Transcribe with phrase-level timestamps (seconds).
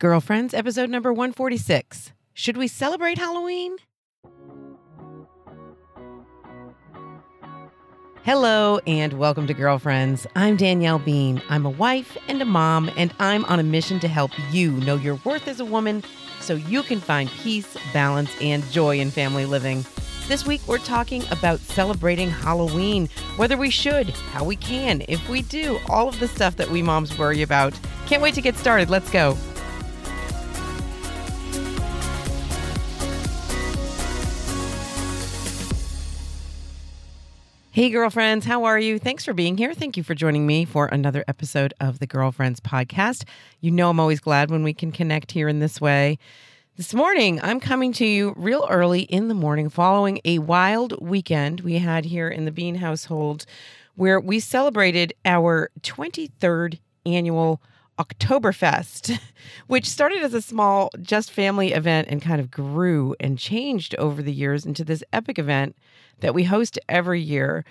[0.00, 2.14] Girlfriends, episode number 146.
[2.32, 3.76] Should we celebrate Halloween?
[8.22, 10.26] Hello and welcome to Girlfriends.
[10.34, 11.42] I'm Danielle Bean.
[11.50, 14.96] I'm a wife and a mom, and I'm on a mission to help you know
[14.96, 16.02] your worth as a woman
[16.40, 19.84] so you can find peace, balance, and joy in family living.
[20.28, 25.42] This week, we're talking about celebrating Halloween, whether we should, how we can, if we
[25.42, 27.78] do, all of the stuff that we moms worry about.
[28.06, 28.88] Can't wait to get started.
[28.88, 29.36] Let's go.
[37.80, 38.98] Hey, girlfriends, how are you?
[38.98, 39.72] Thanks for being here.
[39.72, 43.24] Thank you for joining me for another episode of the Girlfriends Podcast.
[43.62, 46.18] You know, I'm always glad when we can connect here in this way.
[46.76, 51.62] This morning, I'm coming to you real early in the morning following a wild weekend
[51.62, 53.46] we had here in the Bean household
[53.94, 57.62] where we celebrated our 23rd annual
[57.98, 59.18] Oktoberfest,
[59.68, 64.20] which started as a small, just family event and kind of grew and changed over
[64.20, 65.74] the years into this epic event
[66.20, 67.64] that we host every year.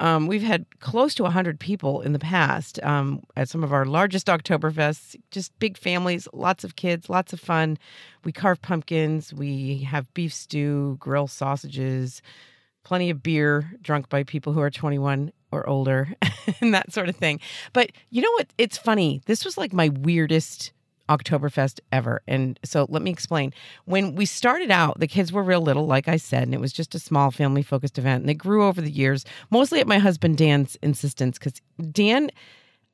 [0.00, 3.84] Um, we've had close to 100 people in the past um, at some of our
[3.84, 7.78] largest Oktoberfests, just big families, lots of kids, lots of fun.
[8.24, 12.22] We carve pumpkins, we have beef stew, grill sausages,
[12.82, 16.12] plenty of beer drunk by people who are 21 or older,
[16.60, 17.38] and that sort of thing.
[17.72, 18.48] But you know what?
[18.58, 19.22] It's funny.
[19.26, 20.72] This was like my weirdest
[21.08, 22.22] Oktoberfest ever.
[22.26, 23.52] And so let me explain.
[23.84, 26.72] When we started out, the kids were real little, like I said, and it was
[26.72, 28.22] just a small family focused event.
[28.22, 32.30] And they grew over the years, mostly at my husband Dan's insistence, because Dan,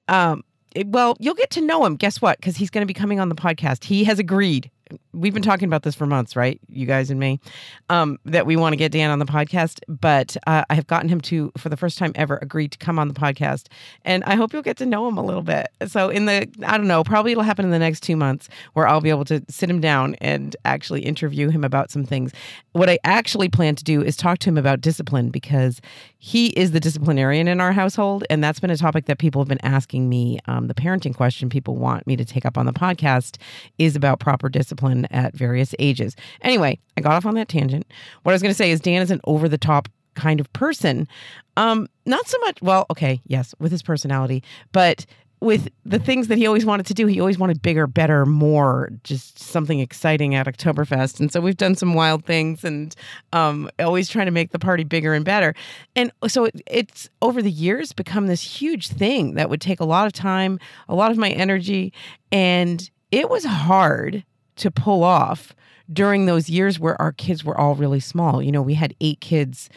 [0.08, 0.42] um,
[0.74, 1.96] it, well, you'll get to know him.
[1.96, 2.38] Guess what?
[2.38, 3.84] Because he's going to be coming on the podcast.
[3.84, 4.70] He has agreed
[5.12, 6.60] we've been talking about this for months, right?
[6.68, 7.40] You guys and me,
[7.88, 9.80] um, that we want to get Dan on the podcast.
[9.88, 12.98] But uh, I have gotten him to, for the first time ever, agree to come
[12.98, 13.66] on the podcast.
[14.04, 15.68] And I hope you'll get to know him a little bit.
[15.86, 18.86] So, in the, I don't know, probably it'll happen in the next two months where
[18.86, 22.32] I'll be able to sit him down and actually interview him about some things.
[22.72, 25.80] What I actually plan to do is talk to him about discipline because
[26.18, 28.24] he is the disciplinarian in our household.
[28.30, 30.38] And that's been a topic that people have been asking me.
[30.46, 33.38] Um, the parenting question people want me to take up on the podcast
[33.78, 36.16] is about proper discipline at various ages.
[36.42, 37.86] Anyway, I got off on that tangent.
[38.22, 40.52] What I was going to say is Dan is an over the top kind of
[40.52, 41.08] person.
[41.56, 45.06] Um, not so much, well, okay, yes, with his personality, but
[45.40, 48.90] with the things that he always wanted to do, he always wanted bigger, better, more,
[49.04, 51.18] just something exciting at Oktoberfest.
[51.18, 52.94] And so we've done some wild things and
[53.32, 55.54] um, always trying to make the party bigger and better.
[55.96, 59.84] And so it, it's over the years become this huge thing that would take a
[59.86, 61.94] lot of time, a lot of my energy.
[62.30, 64.24] And it was hard
[64.60, 65.54] to pull off
[65.92, 68.42] during those years where our kids were all really small.
[68.42, 69.68] You know, we had eight kids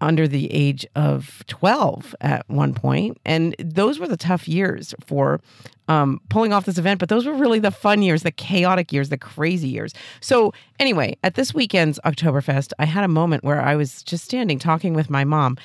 [0.00, 5.40] under the age of 12 at one point and those were the tough years for
[5.88, 9.10] um, pulling off this event but those were really the fun years the chaotic years
[9.10, 13.76] the crazy years so anyway at this weekend's oktoberfest i had a moment where i
[13.76, 15.56] was just standing talking with my mom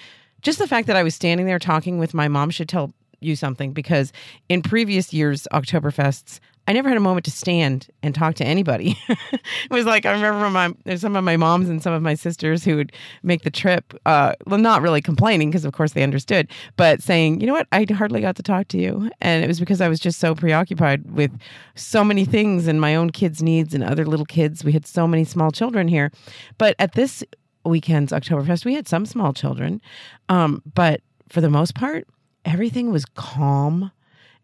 [0.42, 3.38] just the fact that i was standing there talking with my mom should tell you
[3.38, 4.12] something because
[4.50, 8.98] in previous years oktoberfests I never had a moment to stand and talk to anybody.
[9.10, 12.16] it was like I remember my there's some of my moms and some of my
[12.16, 16.02] sisters who would make the trip, uh, well, not really complaining because of course they
[16.02, 19.48] understood, but saying, you know what, I hardly got to talk to you, and it
[19.48, 21.32] was because I was just so preoccupied with
[21.76, 24.64] so many things and my own kids' needs and other little kids.
[24.64, 26.12] We had so many small children here,
[26.58, 27.24] but at this
[27.64, 29.82] weekend's Oktoberfest, we had some small children,
[30.30, 32.08] um, but for the most part,
[32.44, 33.92] everything was calm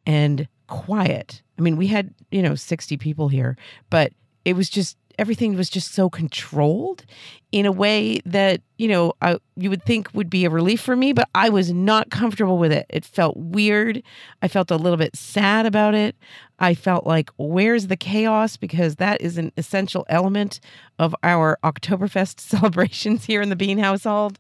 [0.06, 1.42] and quiet.
[1.60, 3.58] I mean, we had, you know, 60 people here,
[3.90, 4.14] but
[4.46, 7.06] it was just everything was just so controlled
[7.52, 10.96] in a way that, you know, I, you would think would be a relief for
[10.96, 12.86] me, but I was not comfortable with it.
[12.90, 14.02] It felt weird.
[14.42, 16.16] I felt a little bit sad about it.
[16.58, 18.56] I felt like, where's the chaos?
[18.56, 20.62] Because that is an essential element
[20.98, 24.40] of our Oktoberfest celebrations here in the Bean household.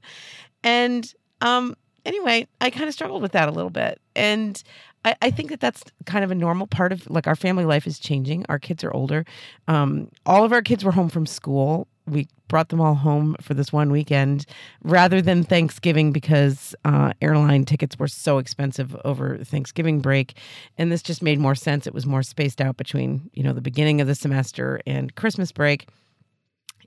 [0.63, 1.75] And um,
[2.05, 3.99] anyway, I kind of struggled with that a little bit.
[4.15, 4.63] And
[5.03, 7.87] I, I, think that that's kind of a normal part of like our family life
[7.87, 8.45] is changing.
[8.49, 9.25] Our kids are older.
[9.67, 11.87] Um, all of our kids were home from school.
[12.07, 14.45] We brought them all home for this one weekend
[14.83, 20.35] rather than Thanksgiving because uh, airline tickets were so expensive over Thanksgiving break.
[20.77, 21.87] And this just made more sense.
[21.87, 25.51] It was more spaced out between, you know, the beginning of the semester and Christmas
[25.51, 25.87] break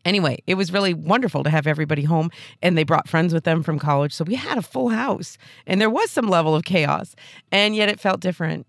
[0.04, 2.30] anyway, it was really wonderful to have everybody home
[2.62, 4.12] and they brought friends with them from college.
[4.12, 7.14] So we had a full house and there was some level of chaos
[7.50, 8.66] and yet it felt different.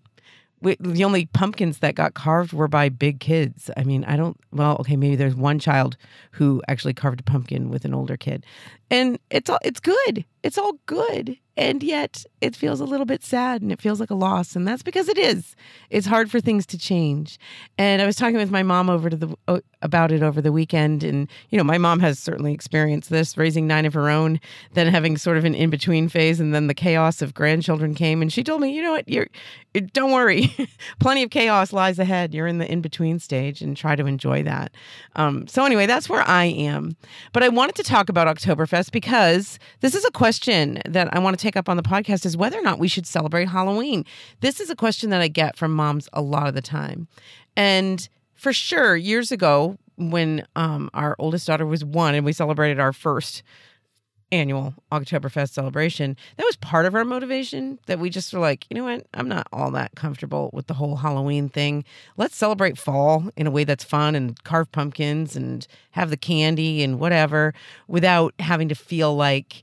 [0.62, 3.70] We, the only pumpkins that got carved were by big kids.
[3.76, 5.98] I mean, I don't, well, okay, maybe there's one child
[6.32, 8.44] who actually carved a pumpkin with an older kid.
[8.90, 10.24] And it's all, it's good.
[10.46, 14.10] It's all good and yet it feels a little bit sad and it feels like
[14.10, 15.56] a loss and that's because it is.
[15.90, 17.38] It's hard for things to change.
[17.78, 21.02] And i was talking with my mom over to the about it over the weekend
[21.02, 24.40] and you know my mom has certainly experienced this raising nine of her own
[24.72, 28.32] then having sort of an in-between phase and then the chaos of grandchildren came and
[28.32, 29.08] she told me you know what?
[29.08, 29.26] You're
[29.92, 30.54] don't worry.
[31.00, 32.32] Plenty of chaos lies ahead.
[32.32, 34.72] You're in the in-between stage and try to enjoy that.
[35.16, 36.96] Um, so anyway that's where i am.
[37.32, 41.38] But i wanted to talk about oktoberfest because this is a question that i want
[41.38, 44.04] to take up on the podcast is whether or not we should celebrate Halloween.
[44.40, 47.08] This is a question that I get from moms a lot of the time.
[47.56, 52.78] And for sure, years ago, when um, our oldest daughter was one and we celebrated
[52.78, 53.42] our first
[54.32, 58.76] annual Oktoberfest celebration, that was part of our motivation that we just were like, you
[58.76, 59.06] know what?
[59.14, 61.84] I'm not all that comfortable with the whole Halloween thing.
[62.16, 66.82] Let's celebrate fall in a way that's fun and carve pumpkins and have the candy
[66.82, 67.54] and whatever
[67.88, 69.62] without having to feel like,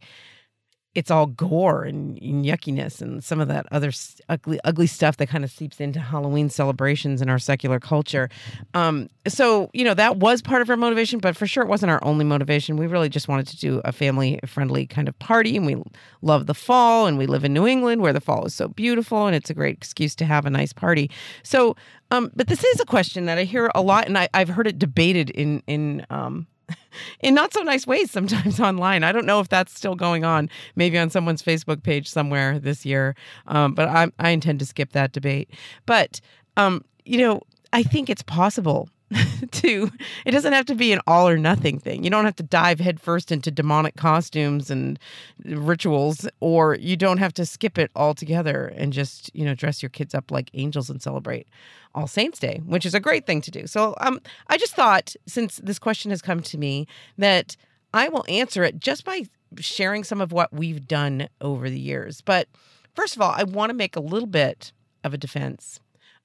[0.96, 3.92] it's all gore and, and, yuckiness and some of that other
[4.30, 8.30] ugly ugly stuff that kind of seeps into Halloween celebrations in our secular culture.
[8.74, 11.92] Um, so you know that was part of our motivation, but for sure it wasn't
[11.92, 12.78] our only motivation.
[12.78, 15.82] We really just wanted to do a family friendly kind of party, and we
[16.22, 19.26] love the fall, and we live in New England where the fall is so beautiful,
[19.26, 21.10] and it's a great excuse to have a nice party.
[21.44, 21.76] So,
[22.12, 24.68] um, but this is a question that I hear a lot, and I, have heard
[24.68, 26.48] it debated in in um,
[27.20, 29.04] in not so nice ways sometimes online.
[29.04, 32.86] I don't know if that's still going on, maybe on someone's Facebook page somewhere this
[32.86, 33.16] year.
[33.48, 35.50] Um, but I, I intend to skip that debate.
[35.86, 36.22] But,
[36.58, 38.90] um, you know, I think it's possible
[39.52, 39.92] to
[40.26, 42.04] it doesn't have to be an all or nothing thing.
[42.04, 44.98] You don't have to dive headfirst into demonic costumes and
[45.46, 49.90] rituals or you don't have to skip it altogether and just, you know, dress your
[49.90, 51.48] kids up like angels and celebrate
[51.94, 53.68] All Saints Day, which is a great thing to do.
[53.68, 57.56] So, um I just thought since this question has come to me that
[57.94, 59.26] I will answer it just by
[59.60, 62.22] sharing some of what we've done over the years.
[62.22, 62.48] But
[62.96, 64.72] first of all, I want to make a little bit
[65.04, 65.80] of a defense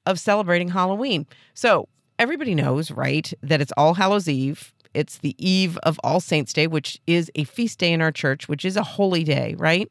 [0.06, 1.26] of celebrating Halloween.
[1.52, 4.72] So, everybody knows, right, that it's All Hallows Eve.
[4.94, 8.48] It's the eve of All Saints Day, which is a feast day in our church,
[8.48, 9.90] which is a holy day, right?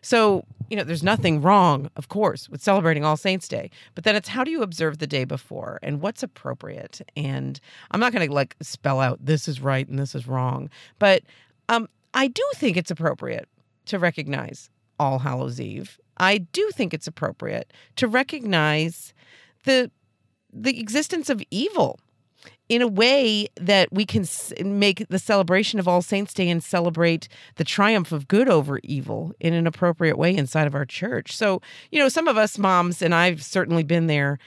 [0.00, 4.16] So, you know, there's nothing wrong, of course, with celebrating All Saints Day, but then
[4.16, 7.00] it's how do you observe the day before and what's appropriate?
[7.16, 7.60] And
[7.90, 11.22] I'm not going to like spell out this is right and this is wrong, but
[11.68, 13.48] um, I do think it's appropriate
[13.86, 16.00] to recognize All Hallows Eve.
[16.16, 19.12] I do think it's appropriate to recognize
[19.64, 19.90] the
[20.52, 21.98] the existence of evil
[22.68, 24.26] in a way that we can
[24.64, 29.32] make the celebration of All Saints Day and celebrate the triumph of good over evil
[29.40, 31.34] in an appropriate way inside of our church.
[31.34, 34.38] So, you know, some of us moms, and I've certainly been there,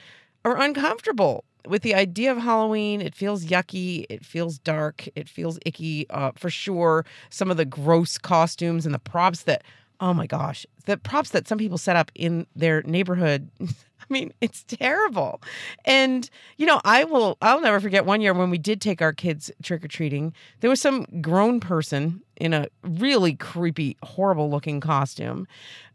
[0.44, 3.00] are uncomfortable with the idea of Halloween.
[3.00, 4.06] It feels yucky.
[4.08, 5.08] It feels dark.
[5.16, 7.04] It feels icky uh, for sure.
[7.30, 9.62] Some of the gross costumes and the props that,
[10.00, 13.48] oh my gosh, the props that some people set up in their neighborhood.
[14.12, 15.40] I mean, it's terrible.
[15.86, 16.28] And,
[16.58, 19.50] you know, I will, I'll never forget one year when we did take our kids
[19.62, 20.34] trick or treating.
[20.60, 25.46] There was some grown person in a really creepy, horrible looking costume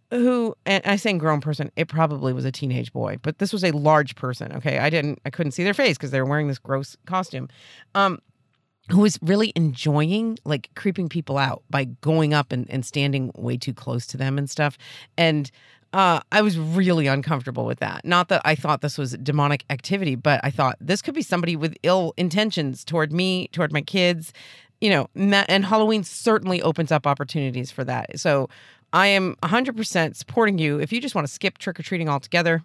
[0.09, 3.63] who, and I say grown person, it probably was a teenage boy, but this was
[3.63, 4.51] a large person.
[4.53, 4.79] Okay.
[4.79, 7.49] I didn't, I couldn't see their face because they were wearing this gross costume.
[7.93, 8.19] Um,
[8.89, 13.57] who was really enjoying like creeping people out by going up and, and standing way
[13.57, 14.77] too close to them and stuff.
[15.17, 15.51] And
[15.93, 18.03] uh, I was really uncomfortable with that.
[18.03, 21.55] Not that I thought this was demonic activity, but I thought this could be somebody
[21.55, 24.33] with ill intentions toward me, toward my kids,
[24.81, 28.19] you know, and Halloween certainly opens up opportunities for that.
[28.19, 28.49] So
[28.93, 30.79] I am 100% supporting you.
[30.79, 32.63] If you just want to skip trick or treating altogether,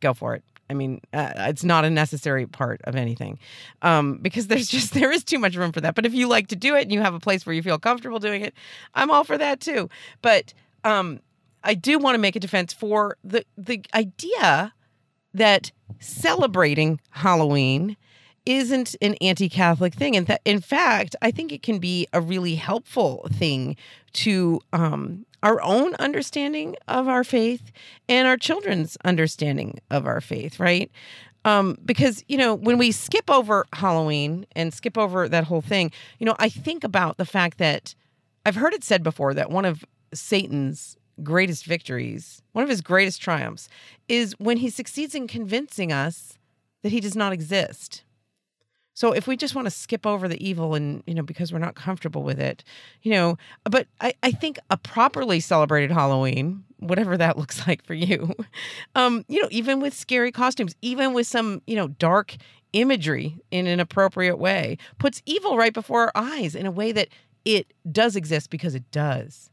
[0.00, 0.42] go for it.
[0.70, 3.38] I mean, uh, it's not a necessary part of anything
[3.82, 5.94] um, because there's just there is too much room for that.
[5.94, 7.78] But if you like to do it and you have a place where you feel
[7.78, 8.54] comfortable doing it,
[8.94, 9.88] I'm all for that too.
[10.22, 11.20] But um,
[11.64, 14.72] I do want to make a defense for the the idea
[15.32, 17.96] that celebrating Halloween
[18.46, 22.54] isn't an anti-Catholic thing, and that in fact, I think it can be a really
[22.54, 23.76] helpful thing
[24.12, 27.72] to um, our own understanding of our faith
[28.08, 30.60] and our children's understanding of our faith.
[30.60, 30.90] Right?
[31.46, 35.90] Um, because you know when we skip over Halloween and skip over that whole thing,
[36.18, 37.94] you know, I think about the fact that
[38.44, 43.20] I've heard it said before that one of Satan's greatest victories, one of his greatest
[43.20, 43.68] triumphs,
[44.08, 46.38] is when he succeeds in convincing us
[46.82, 48.04] that he does not exist.
[48.94, 51.58] So if we just want to skip over the evil and, you know, because we're
[51.58, 52.62] not comfortable with it,
[53.02, 57.94] you know, but I, I think a properly celebrated Halloween, whatever that looks like for
[57.94, 58.32] you,
[58.94, 62.36] um, you know, even with scary costumes, even with some, you know, dark
[62.72, 67.08] imagery in an appropriate way, puts evil right before our eyes in a way that
[67.44, 69.50] it does exist because it does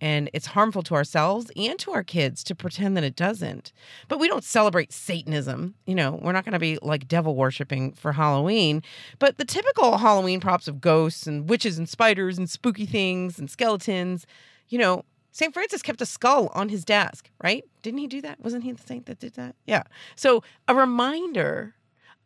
[0.00, 3.72] And it's harmful to ourselves and to our kids to pretend that it doesn't.
[4.08, 5.74] But we don't celebrate Satanism.
[5.86, 8.82] You know, we're not going to be like devil worshiping for Halloween.
[9.18, 13.50] But the typical Halloween props of ghosts and witches and spiders and spooky things and
[13.50, 14.26] skeletons,
[14.68, 15.52] you know, St.
[15.52, 17.64] Francis kept a skull on his desk, right?
[17.82, 18.40] Didn't he do that?
[18.40, 19.54] Wasn't he the saint that did that?
[19.66, 19.82] Yeah.
[20.14, 21.74] So a reminder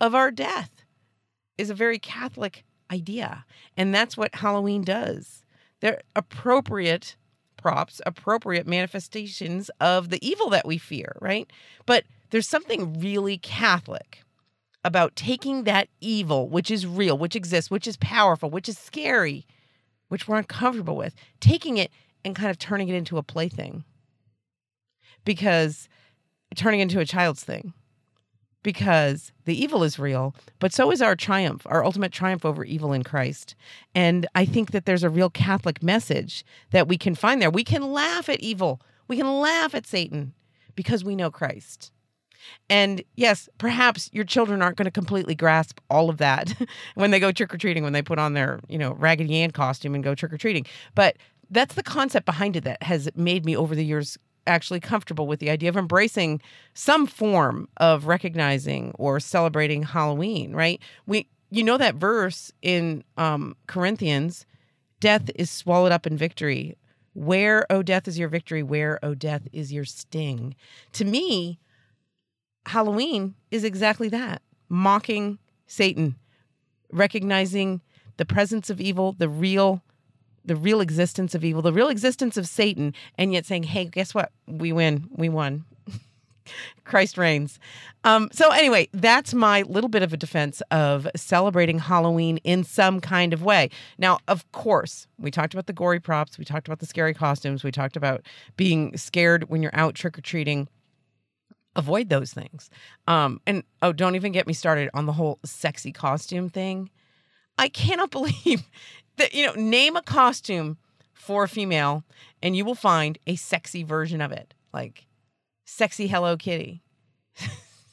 [0.00, 0.84] of our death
[1.58, 3.44] is a very Catholic idea.
[3.76, 5.44] And that's what Halloween does.
[5.80, 7.16] They're appropriate
[7.60, 11.50] props, appropriate manifestations of the evil that we fear, right?
[11.86, 14.22] But there's something really Catholic
[14.84, 19.46] about taking that evil, which is real, which exists, which is powerful, which is scary,
[20.08, 21.90] which we're uncomfortable with, taking it
[22.24, 23.84] and kind of turning it into a plaything.
[25.24, 25.88] Because
[26.56, 27.74] turning into a child's thing
[28.62, 32.92] because the evil is real, but so is our triumph, our ultimate triumph over evil
[32.92, 33.54] in Christ.
[33.94, 37.50] And I think that there's a real Catholic message that we can find there.
[37.50, 40.34] We can laugh at evil, we can laugh at Satan
[40.74, 41.92] because we know Christ.
[42.68, 46.54] And yes, perhaps your children aren't going to completely grasp all of that
[46.94, 49.50] when they go trick or treating, when they put on their, you know, Raggedy Ann
[49.50, 50.66] costume and go trick or treating.
[50.94, 51.16] But
[51.50, 54.16] that's the concept behind it that has made me over the years
[54.50, 56.42] actually comfortable with the idea of embracing
[56.74, 60.80] some form of recognizing or celebrating Halloween, right?
[61.06, 64.46] We you know that verse in um, Corinthians,
[65.00, 66.76] death is swallowed up in victory.
[67.12, 68.62] Where, O death, is your victory?
[68.62, 70.54] Where, O death, is your sting?
[70.92, 71.58] To me,
[72.66, 76.16] Halloween is exactly that mocking Satan,
[76.92, 77.80] recognizing
[78.16, 79.82] the presence of evil, the real
[80.44, 84.14] the real existence of evil, the real existence of Satan, and yet saying, hey, guess
[84.14, 84.32] what?
[84.46, 85.08] We win.
[85.10, 85.64] We won.
[86.84, 87.58] Christ reigns.
[88.04, 93.00] Um, so, anyway, that's my little bit of a defense of celebrating Halloween in some
[93.00, 93.70] kind of way.
[93.98, 97.62] Now, of course, we talked about the gory props, we talked about the scary costumes,
[97.62, 98.22] we talked about
[98.56, 100.68] being scared when you're out trick or treating.
[101.76, 102.68] Avoid those things.
[103.06, 106.90] Um, and oh, don't even get me started on the whole sexy costume thing.
[107.58, 108.68] I cannot believe
[109.16, 110.78] that you know, name a costume
[111.12, 112.04] for a female
[112.42, 114.54] and you will find a sexy version of it.
[114.72, 115.06] Like
[115.64, 116.82] sexy Hello Kitty.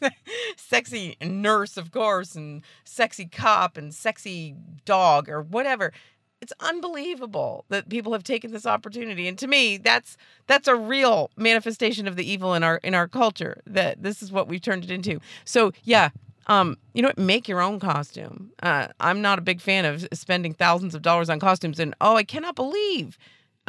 [0.57, 4.55] sexy nurse, of course, and sexy cop and sexy
[4.85, 5.91] dog or whatever.
[6.39, 9.27] It's unbelievable that people have taken this opportunity.
[9.27, 13.07] And to me, that's that's a real manifestation of the evil in our in our
[13.07, 13.61] culture.
[13.65, 15.19] That this is what we've turned it into.
[15.45, 16.09] So yeah,
[16.47, 17.17] um, you know what?
[17.17, 18.51] Make your own costume.
[18.63, 21.79] Uh, I'm not a big fan of spending thousands of dollars on costumes.
[21.79, 23.17] And oh, I cannot believe.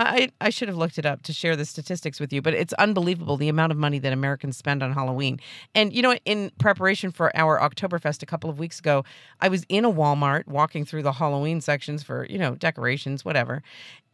[0.00, 2.72] I, I should have looked it up to share the statistics with you, but it's
[2.74, 5.40] unbelievable the amount of money that Americans spend on Halloween.
[5.74, 9.04] And you know, in preparation for our Oktoberfest a couple of weeks ago,
[9.40, 13.62] I was in a Walmart walking through the Halloween sections for, you know, decorations, whatever.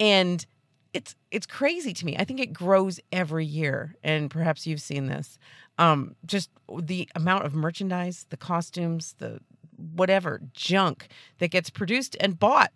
[0.01, 0.47] And
[0.95, 2.17] it's it's crazy to me.
[2.17, 5.39] I think it grows every year, and perhaps you've seen this
[5.79, 9.41] um, just the amount of merchandise, the costumes, the
[9.77, 11.09] whatever junk
[11.39, 12.73] that gets produced and bought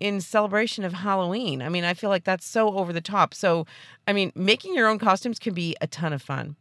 [0.00, 1.62] in celebration of Halloween.
[1.62, 3.34] I mean, I feel like that's so over the top.
[3.34, 3.66] So,
[4.08, 6.56] I mean, making your own costumes can be a ton of fun.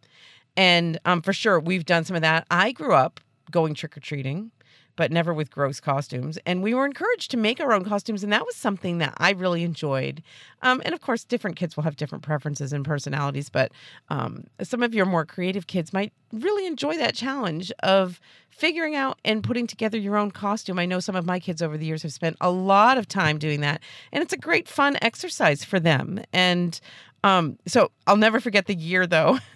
[0.58, 2.46] And um, for sure, we've done some of that.
[2.52, 3.20] I grew up
[3.50, 4.52] going trick or treating
[4.96, 6.38] but never with gross costumes.
[6.46, 9.32] And we were encouraged to make our own costumes, and that was something that I
[9.32, 10.22] really enjoyed.
[10.62, 13.72] Um, and of course, different kids will have different preferences and personalities, but
[14.10, 18.20] um, some of your more creative kids might really enjoy that challenge of
[18.50, 20.78] figuring out and putting together your own costume.
[20.78, 23.38] I know some of my kids over the years have spent a lot of time
[23.38, 23.82] doing that,
[24.12, 26.22] and it's a great fun exercise for them.
[26.32, 26.80] And
[27.24, 29.40] um, so I'll never forget the year though.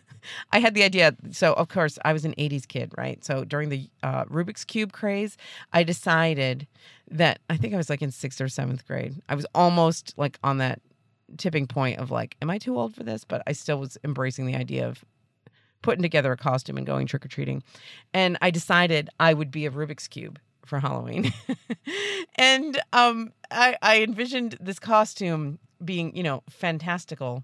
[0.51, 1.15] I had the idea.
[1.31, 3.23] So, of course, I was an 80s kid, right?
[3.23, 5.37] So, during the uh, Rubik's Cube craze,
[5.73, 6.67] I decided
[7.11, 9.21] that I think I was like in sixth or seventh grade.
[9.29, 10.81] I was almost like on that
[11.37, 13.23] tipping point of like, am I too old for this?
[13.23, 15.03] But I still was embracing the idea of
[15.81, 17.61] putting together a costume and going trick or treating.
[18.13, 21.31] And I decided I would be a Rubik's Cube for Halloween.
[22.35, 27.43] and um, I, I envisioned this costume being, you know, fantastical.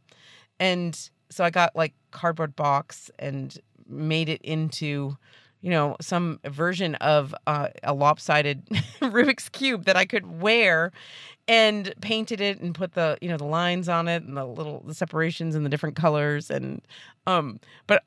[0.59, 0.97] And
[1.31, 3.57] so I got like cardboard box and
[3.87, 5.17] made it into
[5.61, 8.65] you know some version of uh, a lopsided
[9.01, 10.91] Rubik's cube that I could wear
[11.47, 14.83] and painted it and put the you know the lines on it and the little
[14.85, 16.81] the separations and the different colors and
[17.27, 18.03] um but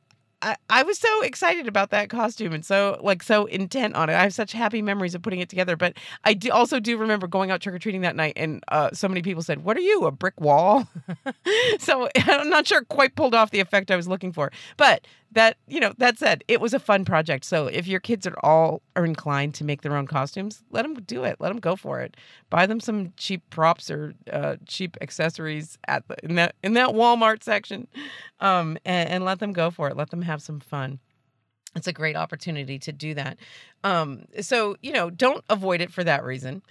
[0.69, 4.15] I, was so excited about that costume and so like so intent on it.
[4.15, 5.77] I have such happy memories of putting it together.
[5.77, 8.91] But I do also do remember going out trick or treating that night, and uh,
[8.93, 10.87] so many people said, "What are you, a brick wall?"
[11.79, 14.53] so I'm not sure quite pulled off the effect I was looking for.
[14.77, 18.27] But that you know that said it was a fun project so if your kids
[18.27, 21.61] are all are inclined to make their own costumes let them do it let them
[21.61, 22.17] go for it
[22.51, 26.91] buy them some cheap props or uh, cheap accessories at the, in that in that
[26.91, 27.87] walmart section
[28.41, 30.99] um, and, and let them go for it let them have some fun
[31.77, 33.39] it's a great opportunity to do that.
[33.83, 36.63] Um, so, you know, don't avoid it for that reason.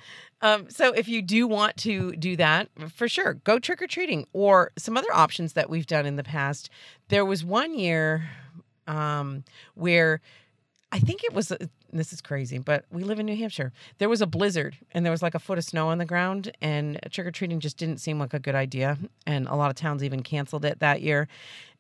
[0.42, 4.26] Um, so, if you do want to do that, for sure, go trick or treating
[4.34, 6.70] or some other options that we've done in the past.
[7.10, 8.30] There was one year
[8.88, 9.44] um,
[9.76, 10.22] where
[10.92, 11.58] I think it was, uh,
[11.92, 13.72] this is crazy, but we live in New Hampshire.
[13.98, 16.52] There was a blizzard and there was like a foot of snow on the ground,
[16.62, 18.98] and trick or treating just didn't seem like a good idea.
[19.26, 21.28] And a lot of towns even canceled it that year.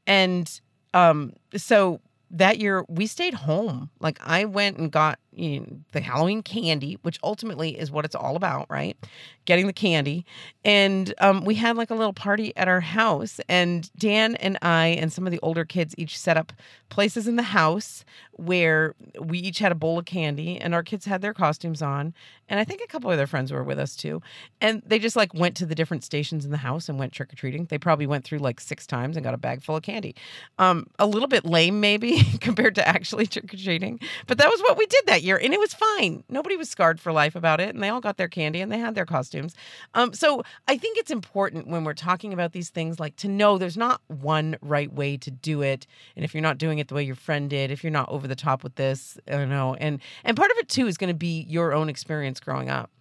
[0.07, 0.49] And
[0.93, 1.99] um, so
[2.31, 3.89] that year we stayed home.
[3.99, 8.15] Like I went and got you know, the Halloween candy, which ultimately is what it's
[8.15, 8.97] all about, right?
[9.45, 10.25] Getting the candy.
[10.63, 13.39] And um, we had like a little party at our house.
[13.49, 16.53] And Dan and I and some of the older kids each set up
[16.89, 21.05] places in the house where we each had a bowl of candy and our kids
[21.05, 22.13] had their costumes on.
[22.49, 24.21] And I think a couple of their friends were with us too.
[24.61, 27.33] And they just like went to the different stations in the house and went trick
[27.33, 27.65] or treating.
[27.65, 30.15] They probably went through like six times and got a bag full of candy.
[30.59, 33.99] Um, a little bit lame, maybe, compared to actually trick or treating.
[34.27, 36.23] But that was what we did that year, and it was fine.
[36.29, 38.77] Nobody was scarred for life about it, and they all got their candy and they
[38.77, 39.55] had their costumes.
[39.93, 43.57] Um, so I think it's important when we're talking about these things, like to know
[43.57, 46.95] there's not one right way to do it, and if you're not doing it the
[46.95, 49.75] way your friend did, if you're not over the top with this, I don't know,
[49.75, 52.91] and and part of it too is going to be your own experience growing up.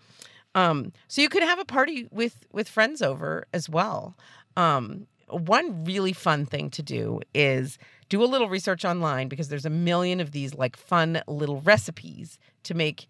[0.54, 4.16] Um, so you could have a party with with friends over as well.
[4.56, 7.78] Um, one really fun thing to do is
[8.12, 12.38] do a little research online because there's a million of these like fun little recipes
[12.62, 13.08] to make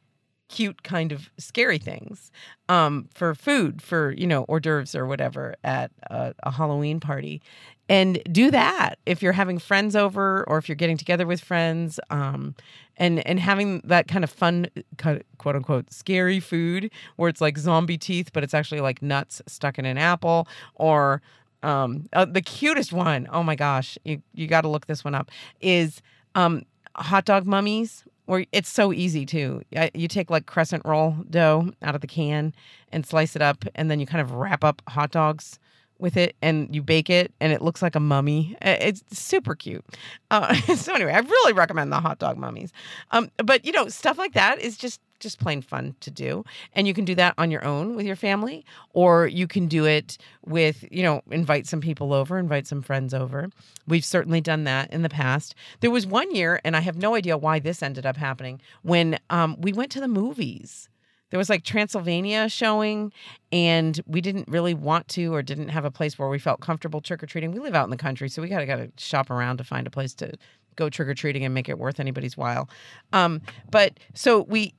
[0.48, 2.30] cute kind of scary things
[2.68, 7.42] um, for food for you know hors d'oeuvres or whatever at a, a, halloween party.
[7.88, 11.98] And do that if you're having friends over or if you're getting together with friends
[12.10, 12.54] um,
[12.96, 14.68] and and having that kind of fun
[14.98, 19.80] quote unquote scary food where it's like zombie teeth but it's actually like nuts stuck
[19.80, 21.20] in an apple or
[21.62, 25.14] um, uh, the cutest one, oh my gosh, you you got to look this one
[25.14, 25.30] up.
[25.60, 26.02] Is
[26.34, 26.64] um,
[26.96, 29.62] hot dog mummies, or it's so easy too.
[29.94, 32.54] You take like crescent roll dough out of the can
[32.90, 35.58] and slice it up, and then you kind of wrap up hot dogs
[36.02, 38.56] with it and you bake it and it looks like a mummy.
[38.60, 39.84] It's super cute.
[40.30, 42.72] Uh, so anyway, I really recommend the hot dog mummies.
[43.12, 46.44] Um, but you know, stuff like that is just just plain fun to do.
[46.74, 49.86] And you can do that on your own with your family, or you can do
[49.86, 53.48] it with, you know, invite some people over, invite some friends over.
[53.86, 55.54] We've certainly done that in the past.
[55.80, 59.18] There was one year, and I have no idea why this ended up happening, when
[59.30, 60.88] um, we went to the movies
[61.32, 63.10] there was like Transylvania showing,
[63.50, 67.00] and we didn't really want to or didn't have a place where we felt comfortable
[67.00, 67.52] trick or treating.
[67.52, 69.90] We live out in the country, so we gotta gotta shop around to find a
[69.90, 70.34] place to
[70.76, 72.68] go trick or treating and make it worth anybody's while.
[73.14, 74.74] Um, but so we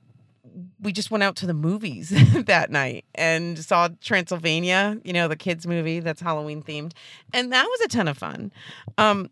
[0.80, 2.10] we just went out to the movies
[2.46, 6.92] that night and saw Transylvania, you know, the kids movie that's Halloween themed.
[7.32, 8.52] And that was a ton of fun.
[8.98, 9.30] Um,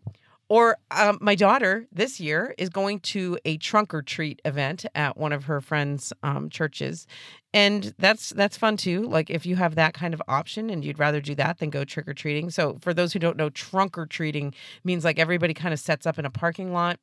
[0.49, 5.17] or um, my daughter this year is going to a trunk or treat event at
[5.17, 7.07] one of her friends' um, churches,
[7.53, 9.03] and that's that's fun too.
[9.03, 11.85] Like if you have that kind of option and you'd rather do that than go
[11.85, 12.49] trick or treating.
[12.49, 16.05] So for those who don't know, trunk or treating means like everybody kind of sets
[16.05, 16.99] up in a parking lot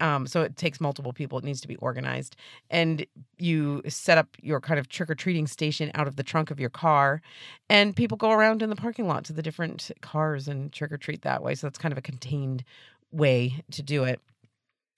[0.00, 1.38] um, so it takes multiple people.
[1.38, 2.36] It needs to be organized.
[2.70, 3.06] And
[3.38, 6.58] you set up your kind of trick or treating station out of the trunk of
[6.58, 7.22] your car,
[7.68, 10.98] and people go around in the parking lot to the different cars and trick or
[10.98, 11.54] treat that way.
[11.54, 12.64] So that's kind of a contained
[13.12, 14.20] way to do it.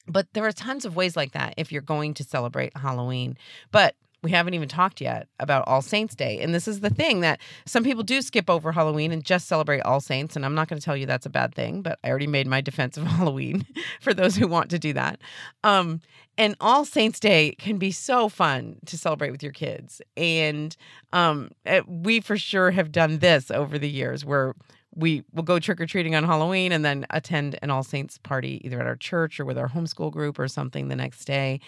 [0.07, 3.37] But there are tons of ways like that if you're going to celebrate Halloween.
[3.71, 6.39] But we haven't even talked yet about All Saints Day.
[6.41, 9.81] And this is the thing that some people do skip over Halloween and just celebrate
[9.81, 10.37] All Saints.
[10.37, 12.47] And I'm not going to tell you that's a bad thing, but I already made
[12.47, 13.67] my defense of Halloween
[14.01, 15.21] for those who want to do that.
[15.65, 16.01] Um,
[16.39, 20.01] and All Saints Day can be so fun to celebrate with your kids.
[20.17, 20.77] And
[21.13, 24.55] um, eh, we for sure have done this over the years where
[24.95, 28.61] we will go trick or treating on Halloween and then attend an All Saints party
[28.65, 31.61] either at our church or with our homeschool group or something the next day.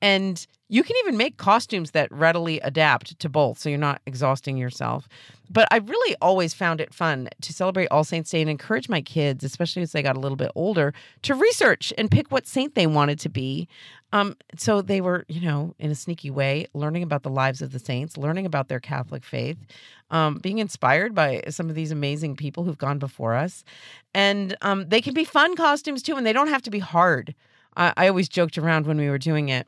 [0.00, 4.56] And you can even make costumes that readily adapt to both, so you're not exhausting
[4.56, 5.08] yourself.
[5.50, 9.00] But I really always found it fun to celebrate All Saints Day and encourage my
[9.00, 12.74] kids, especially as they got a little bit older, to research and pick what saint
[12.74, 13.66] they wanted to be.
[14.12, 17.72] Um, so they were, you know, in a sneaky way, learning about the lives of
[17.72, 19.56] the saints, learning about their Catholic faith,
[20.10, 23.64] um, being inspired by some of these amazing people who've gone before us.
[24.14, 27.34] And um, they can be fun costumes too, and they don't have to be hard.
[27.76, 29.66] I, I always joked around when we were doing it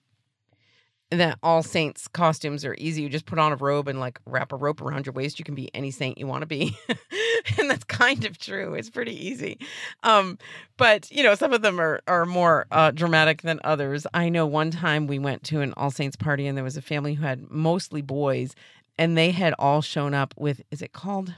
[1.10, 3.02] that all saints costumes are easy.
[3.02, 5.38] You just put on a robe and like wrap a rope around your waist.
[5.38, 6.76] You can be any saint you want to be.
[7.58, 8.74] and that's kind of true.
[8.74, 9.58] It's pretty easy.
[10.04, 10.38] Um,
[10.76, 14.06] but you know, some of them are are more uh, dramatic than others.
[14.14, 16.82] I know one time we went to an All Saints party, and there was a
[16.82, 18.54] family who had mostly boys,
[18.96, 21.34] and they had all shown up with is it called?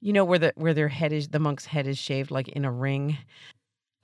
[0.00, 2.64] You know where the where their head is the monk's head is shaved like in
[2.64, 3.18] a ring,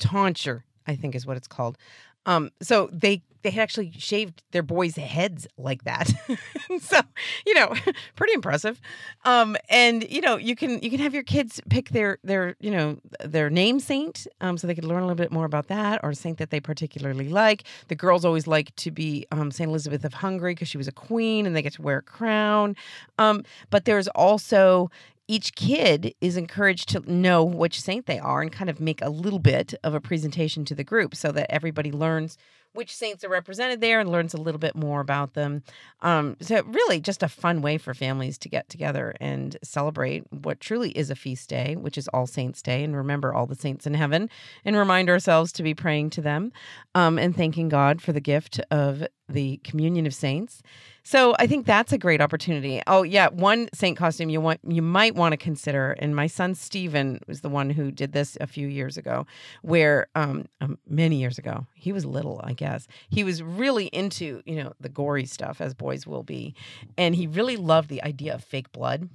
[0.00, 1.79] tonsure I think is what it's called.
[2.26, 6.11] Um, so they they had actually shaved their boys' heads like that.
[6.81, 7.00] so,
[7.46, 7.74] you know,
[8.16, 8.81] pretty impressive.
[9.24, 12.70] Um, and you know, you can you can have your kids pick their their you
[12.70, 16.00] know their name saint, um, so they could learn a little bit more about that,
[16.03, 17.64] or a saint that they particularly like.
[17.88, 20.92] The girls always like to be um, Saint Elizabeth of Hungary because she was a
[20.92, 22.76] queen, and they get to wear a crown.
[23.18, 24.90] Um, but there's also
[25.31, 29.09] each kid is encouraged to know which saint they are and kind of make a
[29.09, 32.37] little bit of a presentation to the group so that everybody learns
[32.72, 35.62] which saints are represented there and learns a little bit more about them.
[36.00, 40.61] Um, so, really, just a fun way for families to get together and celebrate what
[40.61, 43.87] truly is a feast day, which is All Saints' Day, and remember all the saints
[43.87, 44.30] in heaven
[44.64, 46.52] and remind ourselves to be praying to them
[46.94, 50.62] um, and thanking God for the gift of the communion of saints.
[51.10, 52.80] So I think that's a great opportunity.
[52.86, 56.54] Oh yeah, one saint costume you want you might want to consider, and my son
[56.54, 59.26] Stephen was the one who did this a few years ago,
[59.62, 64.40] where um, um, many years ago he was little, I guess he was really into
[64.46, 66.54] you know the gory stuff as boys will be,
[66.96, 69.08] and he really loved the idea of fake blood.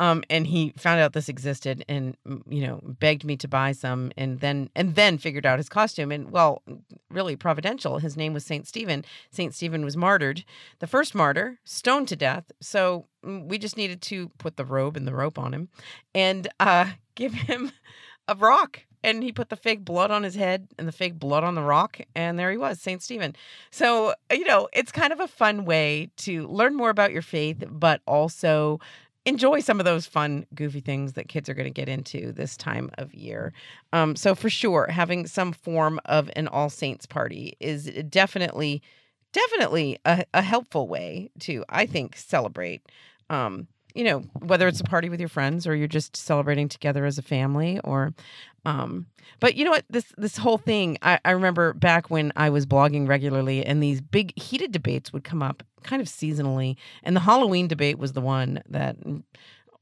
[0.00, 3.72] Um, and he found out this existed and mm, you know begged me to buy
[3.72, 6.62] some and then and then figured out his costume and well
[7.10, 7.98] really providential.
[7.98, 9.04] His name was saint stephen.
[9.30, 10.44] Saint stephen was martyred
[10.78, 12.50] the first martyr stoned to death.
[12.60, 15.68] So mm, we just needed to put the robe and the rope on him
[16.14, 17.72] and uh, give him
[18.28, 18.80] a rock.
[19.04, 21.62] And he put the fake blood on his head and the fake blood on the
[21.62, 23.36] rock and there he was saint stephen.
[23.70, 27.64] So you know it's kind of a fun way to learn more about your faith
[27.68, 28.80] but also
[29.24, 32.56] enjoy some of those fun, goofy things that kids are going to get into this
[32.56, 33.52] time of year.
[33.92, 38.82] Um, so for sure, having some form of an All Saints party is definitely,
[39.32, 42.82] definitely a, a helpful way to, I think, celebrate.
[43.30, 47.04] Um, you know, whether it's a party with your friends or you're just celebrating together
[47.04, 48.14] as a family or
[48.64, 49.06] um
[49.40, 52.66] but you know what this this whole thing I, I remember back when I was
[52.66, 57.20] blogging regularly and these big heated debates would come up kind of seasonally and the
[57.20, 58.96] Halloween debate was the one that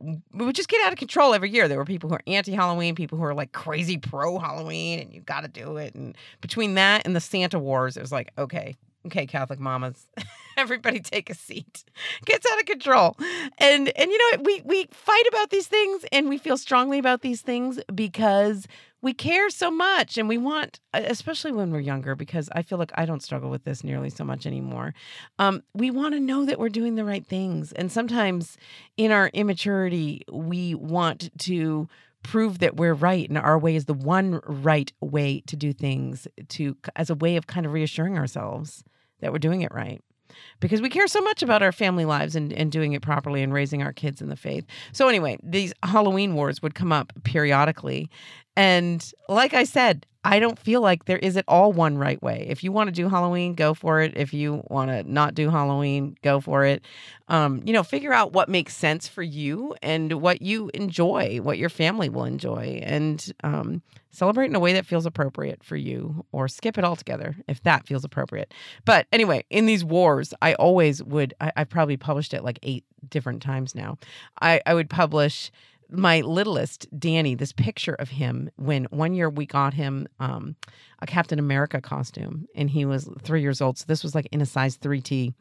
[0.00, 1.68] we would just get out of control every year.
[1.68, 5.12] There were people who are anti Halloween, people who are like crazy pro Halloween, and
[5.12, 5.94] you got to do it.
[5.94, 10.06] And between that and the Santa Wars, it was like, okay, okay, Catholic mamas,
[10.56, 11.84] everybody take a seat.
[12.24, 13.16] Gets out of control.
[13.58, 17.22] And and you know we we fight about these things and we feel strongly about
[17.22, 18.66] these things because
[19.02, 22.92] we care so much and we want especially when we're younger because I feel like
[22.96, 24.94] I don't struggle with this nearly so much anymore.
[25.38, 27.72] Um, we want to know that we're doing the right things.
[27.72, 28.58] And sometimes
[28.96, 31.88] in our immaturity, we want to
[32.22, 36.28] prove that we're right and our way is the one right way to do things
[36.48, 38.84] to as a way of kind of reassuring ourselves
[39.20, 40.02] that we're doing it right
[40.60, 43.52] because we care so much about our family lives and, and doing it properly and
[43.52, 44.64] raising our kids in the faith.
[44.92, 48.08] So, anyway, these Halloween wars would come up periodically.
[48.60, 52.46] And like I said, I don't feel like there is at all one right way.
[52.46, 54.12] If you want to do Halloween, go for it.
[54.18, 56.84] If you want to not do Halloween, go for it.
[57.28, 61.56] Um, you know, figure out what makes sense for you and what you enjoy, what
[61.56, 66.26] your family will enjoy, and um, celebrate in a way that feels appropriate for you,
[66.30, 68.52] or skip it altogether if that feels appropriate.
[68.84, 71.32] But anyway, in these wars, I always would.
[71.40, 73.96] I, I've probably published it like eight different times now.
[74.42, 75.50] I, I would publish
[75.90, 80.56] my littlest Danny this picture of him when one year we got him um,
[81.00, 83.78] a Captain America costume and he was three years old.
[83.78, 85.34] So this was like in a size 3T.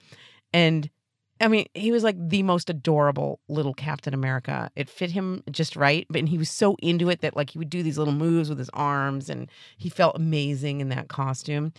[0.53, 0.89] And
[1.41, 4.69] I mean, he was like the most adorable little Captain America.
[4.75, 7.69] It fit him just right, but he was so into it that like he would
[7.69, 11.71] do these little moves with his arms and he felt amazing in that costume.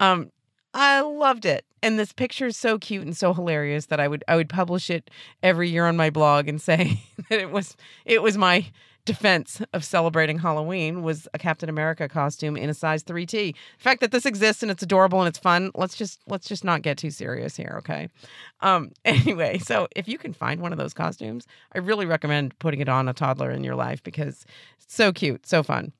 [0.00, 0.30] Um,
[0.76, 1.64] I loved it.
[1.82, 4.90] And this picture is so cute and so hilarious that I would I would publish
[4.90, 5.10] it
[5.42, 8.66] every year on my blog and say that it was it was my
[9.06, 13.54] defense of celebrating Halloween was a Captain America costume in a size 3T.
[13.54, 16.62] The fact that this exists and it's adorable and it's fun, let's just let's just
[16.64, 18.08] not get too serious here, okay?
[18.60, 22.80] Um anyway, so if you can find one of those costumes, I really recommend putting
[22.80, 24.44] it on a toddler in your life because
[24.82, 25.92] it's so cute, so fun.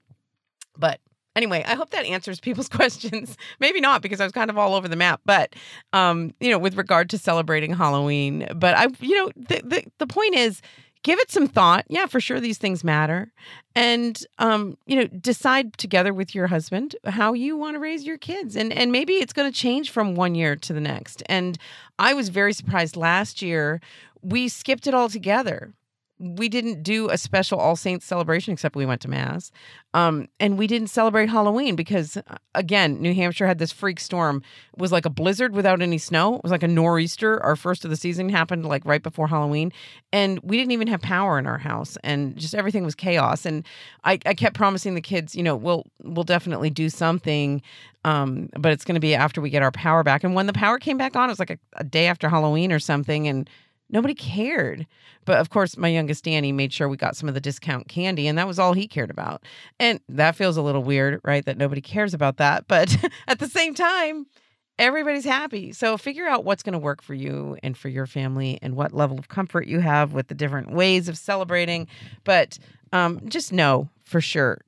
[0.76, 1.00] But
[1.36, 3.36] anyway, I hope that answers people's questions.
[3.60, 5.54] Maybe not because I was kind of all over the map, but
[5.92, 8.48] um, you know, with regard to celebrating Halloween.
[8.56, 10.60] But I, you know, the the, the point is
[11.02, 11.84] give it some thought.
[11.88, 13.30] Yeah, for sure these things matter.
[13.76, 18.18] And um, you know, decide together with your husband how you want to raise your
[18.18, 18.56] kids.
[18.56, 21.22] And and maybe it's going to change from one year to the next.
[21.26, 21.58] And
[21.98, 23.80] I was very surprised last year
[24.22, 25.72] we skipped it all together
[26.18, 29.50] we didn't do a special All Saints celebration except we went to mass.
[29.92, 34.42] Um, and we didn't celebrate Halloween because, uh, again, New Hampshire had this freak storm.
[34.72, 36.36] It was like a blizzard without any snow.
[36.36, 37.42] It was like a nor'easter.
[37.42, 39.72] Our first of the season happened like right before Halloween,
[40.12, 43.46] and we didn't even have power in our house, and just everything was chaos.
[43.46, 43.66] And
[44.04, 47.62] I, I kept promising the kids, you know, we'll we'll definitely do something,
[48.04, 50.24] um, but it's going to be after we get our power back.
[50.24, 52.70] And when the power came back on, it was like a, a day after Halloween
[52.70, 53.48] or something, and
[53.90, 54.86] nobody cared.
[55.24, 58.26] But of course, my youngest Danny made sure we got some of the discount candy,
[58.26, 59.44] and that was all he cared about.
[59.78, 61.44] And that feels a little weird, right?
[61.44, 62.68] That nobody cares about that.
[62.68, 62.96] But
[63.28, 64.26] at the same time,
[64.78, 65.72] everybody's happy.
[65.72, 68.92] So figure out what's going to work for you and for your family and what
[68.92, 71.88] level of comfort you have with the different ways of celebrating.
[72.24, 72.58] But
[72.92, 74.62] um, just know for sure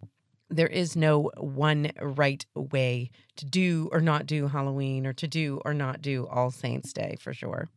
[0.51, 5.61] there is no one right way to do or not do Halloween or to do
[5.65, 7.69] or not do All Saints Day for sure.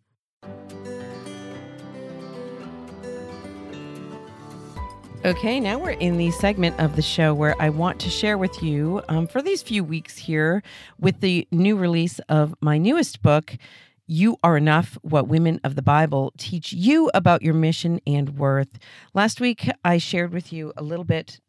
[5.24, 8.64] Okay, now we're in the segment of the show where I want to share with
[8.64, 10.64] you um, for these few weeks here
[11.00, 13.56] with the new release of my newest book,
[14.08, 18.80] You Are Enough What Women of the Bible Teach You About Your Mission and Worth.
[19.14, 21.40] Last week, I shared with you a little bit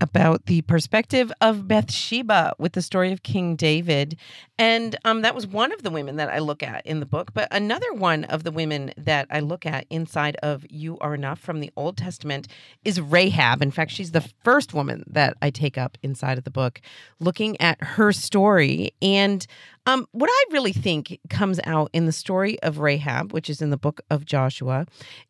[0.00, 4.16] about the perspective of Bathsheba with the story of King David.
[4.58, 7.32] And um, that was one of the women that I look at in the book.
[7.32, 11.38] But another one of the women that I look at inside of You Are Enough
[11.38, 12.48] from the Old Testament
[12.84, 13.62] is Rahab.
[13.62, 16.80] In fact, she's the first woman that I take up inside of the book,
[17.20, 18.92] looking at her story.
[19.00, 19.46] And
[19.86, 23.70] um, what I really think comes out in the story of Rahab, which is in
[23.70, 24.86] the book of Joshua,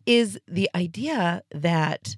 [0.06, 2.16] is the idea that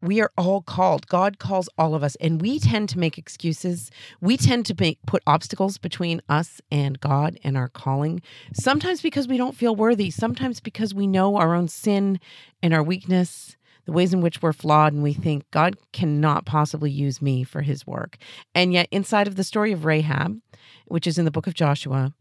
[0.00, 1.06] we are all called.
[1.08, 3.90] God calls all of us and we tend to make excuses.
[4.20, 8.20] We tend to make put obstacles between us and god and our calling
[8.52, 12.20] sometimes because we don't feel worthy sometimes because we know our own sin
[12.62, 13.56] and our weakness
[13.86, 17.62] the ways in which we're flawed and we think god cannot possibly use me for
[17.62, 18.18] his work.
[18.54, 20.40] And yet inside of the story of rahab
[20.86, 22.12] which is in the book of joshua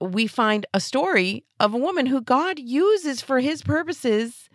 [0.00, 4.48] we find a story of a woman who god uses for his purposes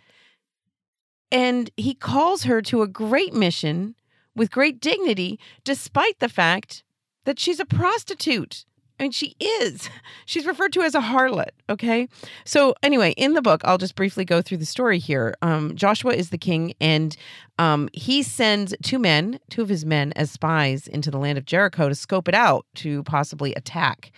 [1.32, 3.96] and he calls her to a great mission
[4.36, 6.84] with great dignity, despite the fact
[7.26, 8.65] that she's a prostitute.
[9.02, 9.89] I mean, she is.
[10.28, 11.50] She's referred to as a harlot.
[11.67, 12.08] Okay.
[12.46, 15.34] So, anyway, in the book, I'll just briefly go through the story here.
[15.41, 17.17] Um, Joshua is the king, and
[17.58, 21.46] um, he sends two men, two of his men, as spies into the land of
[21.46, 24.12] Jericho to scope it out to possibly attack.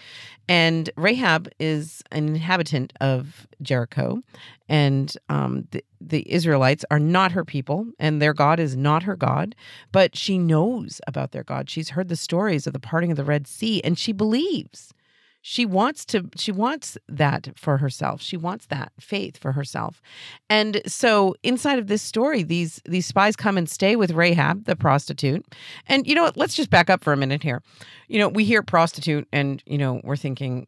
[0.50, 4.22] And Rahab is an inhabitant of Jericho,
[4.68, 9.16] and um, the, the Israelites are not her people, and their God is not her
[9.16, 9.56] God.
[9.92, 11.70] But she knows about their God.
[11.70, 14.94] She's heard the stories of the parting of the Red Sea, and she believes.
[15.46, 18.22] She wants to she wants that for herself.
[18.22, 20.02] She wants that faith for herself.
[20.50, 24.78] And so inside of this story these these spies come and stay with rahab the
[24.78, 25.46] prostitute.
[25.88, 26.38] And you know what?
[26.38, 27.62] Let's just back up for a minute here.
[28.08, 30.66] You know we hear prostitute and you know we're thinking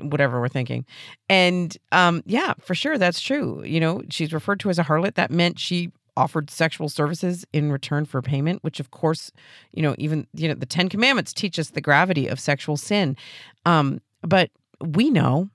[0.00, 0.84] whatever we're thinking.
[1.28, 5.14] And um yeah for sure that's true you know she's referred to as a harlot.
[5.14, 9.30] That meant she offered sexual services in return for payment which of course
[9.72, 13.16] you know even you know the 10 commandments teach us the gravity of sexual sin.
[13.64, 15.50] Um but we know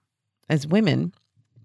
[0.49, 1.13] as women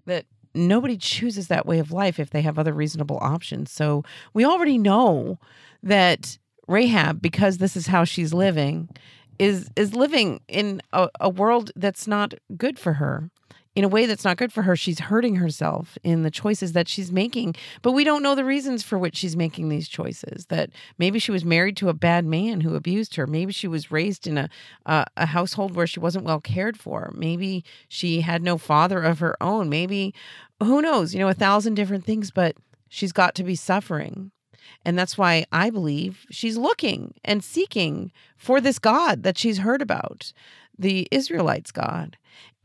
[0.06, 3.70] that nobody chooses that way of life if they have other reasonable options.
[3.70, 5.38] So we already know
[5.82, 8.88] that Rahab, because this is how she's living,
[9.38, 13.30] is is living in a, a world that's not good for her
[13.76, 14.74] in a way that's not good for her.
[14.74, 18.82] She's hurting herself in the choices that she's making, but we don't know the reasons
[18.82, 20.46] for which she's making these choices.
[20.46, 23.26] That maybe she was married to a bad man who abused her.
[23.26, 24.48] Maybe she was raised in a
[24.86, 27.12] uh, a household where she wasn't well cared for.
[27.14, 29.68] Maybe she had no father of her own.
[29.68, 30.14] Maybe
[30.60, 31.12] who knows?
[31.12, 32.56] You know, a thousand different things, but
[32.88, 34.32] she's got to be suffering.
[34.84, 39.82] And that's why I believe she's looking and seeking for this God that she's heard
[39.82, 40.32] about,
[40.78, 42.16] the Israelites' God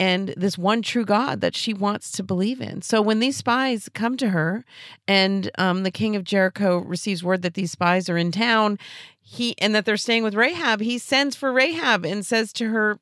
[0.01, 2.81] and this one true God that she wants to believe in.
[2.81, 4.65] So when these spies come to her,
[5.07, 8.79] and um, the king of Jericho receives word that these spies are in town,
[9.21, 12.99] he and that they're staying with Rahab, he sends for Rahab and says to her,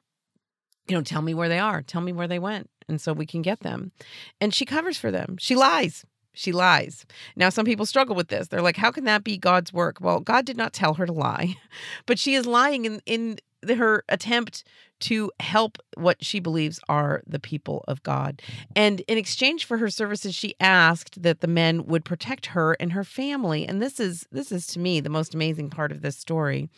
[0.90, 1.82] "You know, tell me where they are.
[1.82, 3.94] Tell me where they went, and so we can get them."
[4.42, 5.38] And she covers for them.
[5.40, 6.06] She lies.
[6.34, 7.06] She lies.
[7.36, 8.48] Now, some people struggle with this.
[8.48, 9.98] They're like, how can that be God's work?
[10.00, 11.56] Well, God did not tell her to lie,
[12.06, 14.63] but she is lying in, in her attempt
[15.00, 18.42] to help what she believes are the people of God.
[18.76, 22.92] And in exchange for her services she asked that the men would protect her and
[22.94, 23.65] her family.
[23.65, 26.70] And this is this is to me the most amazing part of this story.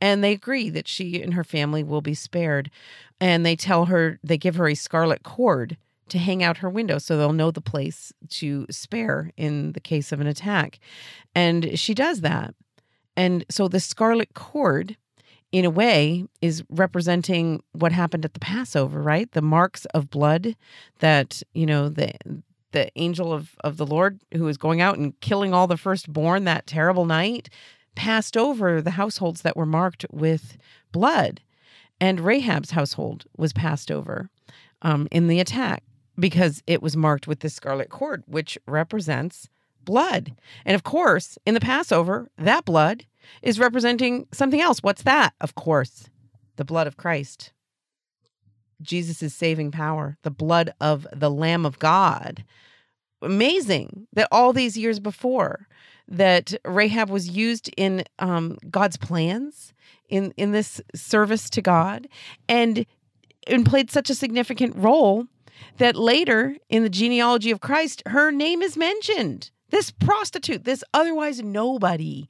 [0.00, 2.70] And they agree that she and her family will be spared.
[3.20, 5.76] And they tell her they give her a scarlet cord
[6.10, 10.12] to hang out her window so they'll know the place to spare in the case
[10.12, 10.78] of an attack.
[11.34, 12.54] And she does that.
[13.16, 14.96] And so the scarlet cord,
[15.52, 19.30] in a way, is representing what happened at the Passover, right?
[19.32, 20.56] The marks of blood
[21.00, 22.12] that, you know, the
[22.72, 26.44] the angel of, of the Lord who was going out and killing all the firstborn
[26.44, 27.48] that terrible night
[27.96, 30.56] passed over the households that were marked with
[30.92, 31.40] blood.
[32.00, 34.30] And Rahab's household was passed over
[34.82, 35.82] um, in the attack
[36.20, 39.48] because it was marked with the scarlet cord, which represents
[39.84, 40.36] blood.
[40.64, 43.06] And of course, in the Passover, that blood
[43.42, 44.80] is representing something else.
[44.82, 45.34] What's that?
[45.40, 46.08] Of course,
[46.56, 47.52] the blood of Christ.
[48.82, 52.44] Jesus' saving power, the blood of the Lamb of God.
[53.22, 55.66] Amazing that all these years before,
[56.08, 59.74] that Rahab was used in um, God's plans
[60.08, 62.08] in in this service to God,
[62.48, 62.86] and
[63.46, 65.26] and played such a significant role
[65.78, 69.50] that later in the genealogy of Christ, her name is mentioned.
[69.70, 72.28] This prostitute, this otherwise nobody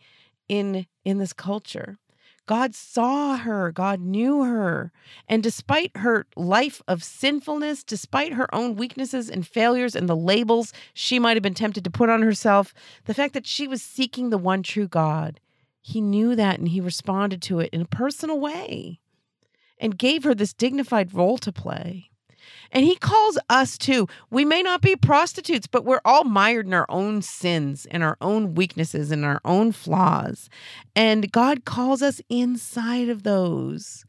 [0.48, 1.98] in in this culture.
[2.46, 4.90] God saw her, God knew her.
[5.28, 10.72] And despite her life of sinfulness, despite her own weaknesses and failures and the labels
[10.92, 14.30] she might have been tempted to put on herself, the fact that she was seeking
[14.30, 15.38] the one true God,
[15.80, 18.98] he knew that and he responded to it in a personal way
[19.78, 22.09] and gave her this dignified role to play.
[22.72, 24.08] And he calls us too.
[24.30, 28.16] We may not be prostitutes, but we're all mired in our own sins and our
[28.20, 30.48] own weaknesses and our own flaws.
[30.94, 34.04] And God calls us inside of those.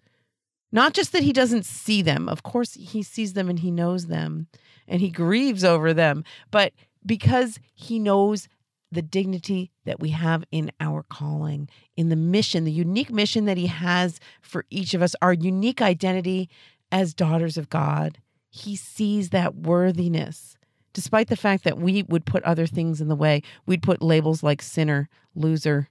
[0.72, 4.08] Not just that he doesn't see them, of course, he sees them and he knows
[4.08, 4.48] them
[4.88, 6.74] and he grieves over them, but
[7.06, 8.48] because he knows
[8.92, 13.58] the dignity that we have in our calling, in the mission, the unique mission that
[13.58, 16.50] he has for each of us, our unique identity
[16.92, 18.20] as daughters of God
[18.52, 20.58] he sees that worthiness.
[20.94, 24.44] Despite the fact that we would put other things in the way, we'd put labels
[24.44, 25.88] like sinner, loser,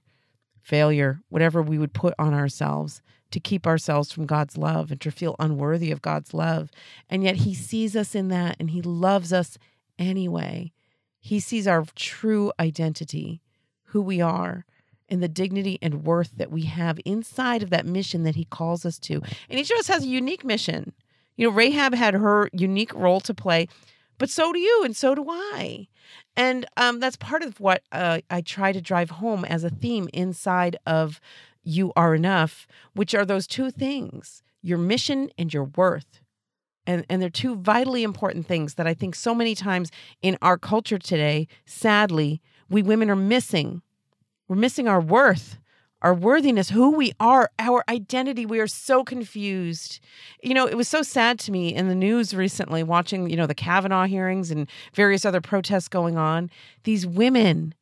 [0.61, 5.09] failure, whatever we would put on ourselves to keep ourselves from God's love and to
[5.09, 6.69] feel unworthy of God's love.
[7.09, 9.57] And yet He sees us in that and He loves us
[9.97, 10.71] anyway.
[11.19, 13.41] He sees our true identity,
[13.85, 14.65] who we are,
[15.09, 18.85] and the dignity and worth that we have inside of that mission that He calls
[18.85, 19.15] us to.
[19.49, 20.93] And each of us has a unique mission.
[21.41, 23.67] You know, Rahab had her unique role to play,
[24.19, 25.87] but so do you, and so do I.
[26.35, 30.07] And um, that's part of what uh, I try to drive home as a theme
[30.13, 31.19] inside of
[31.63, 36.21] You Are Enough, which are those two things your mission and your worth.
[36.85, 39.89] And, and they're two vitally important things that I think so many times
[40.21, 43.81] in our culture today, sadly, we women are missing.
[44.47, 45.57] We're missing our worth
[46.01, 48.45] our worthiness, who we are, our identity.
[48.45, 49.99] We are so confused.
[50.41, 53.47] You know, it was so sad to me in the news recently watching, you know,
[53.47, 56.49] the Kavanaugh hearings and various other protests going on.
[56.83, 57.75] These women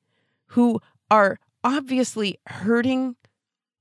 [0.48, 3.16] who are obviously hurting,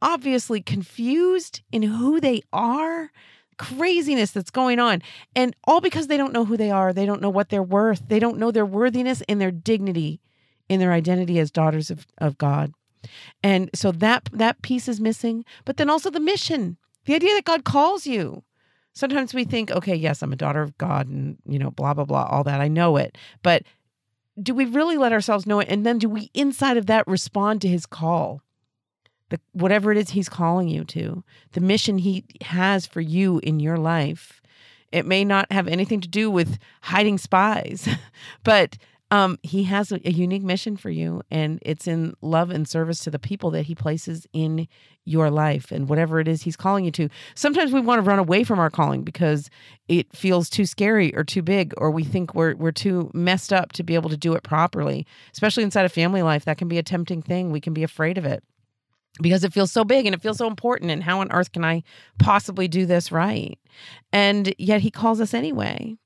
[0.01, 3.11] obviously confused in who they are,
[3.59, 5.03] craziness that's going on.
[5.35, 8.03] And all because they don't know who they are, they don't know what they're worth,
[8.09, 10.21] they don't know their worthiness and their dignity
[10.69, 12.73] in their identity as daughters of, of God.
[13.43, 17.45] And so that that piece is missing, but then also the mission, the idea that
[17.45, 18.43] God calls you.
[18.93, 22.05] Sometimes we think, okay, yes, I'm a daughter of God and, you know, blah blah
[22.05, 22.61] blah, all that.
[22.61, 23.17] I know it.
[23.43, 23.63] But
[24.41, 27.61] do we really let ourselves know it and then do we inside of that respond
[27.63, 28.43] to his call?
[29.31, 33.61] The whatever it is he's calling you to, the mission he has for you in
[33.61, 34.41] your life.
[34.91, 37.87] It may not have anything to do with hiding spies,
[38.45, 38.79] but
[39.11, 43.01] um, he has a, a, unique mission for you, and it's in love and service
[43.05, 44.69] to the people that he places in
[45.05, 47.09] your life and whatever it is he's calling you to.
[47.35, 49.49] Sometimes we want to run away from our calling because
[49.89, 53.73] it feels too scary or too big, or we think we're we're too messed up
[53.73, 55.07] to be able to do it properly.
[55.33, 57.51] Especially inside of family life, that can be a tempting thing.
[57.51, 58.45] We can be afraid of it
[59.23, 60.91] because it feels so big and it feels so important.
[60.91, 61.83] And how on earth can I
[62.19, 63.59] possibly do this right?
[64.13, 65.97] And yet he calls us anyway.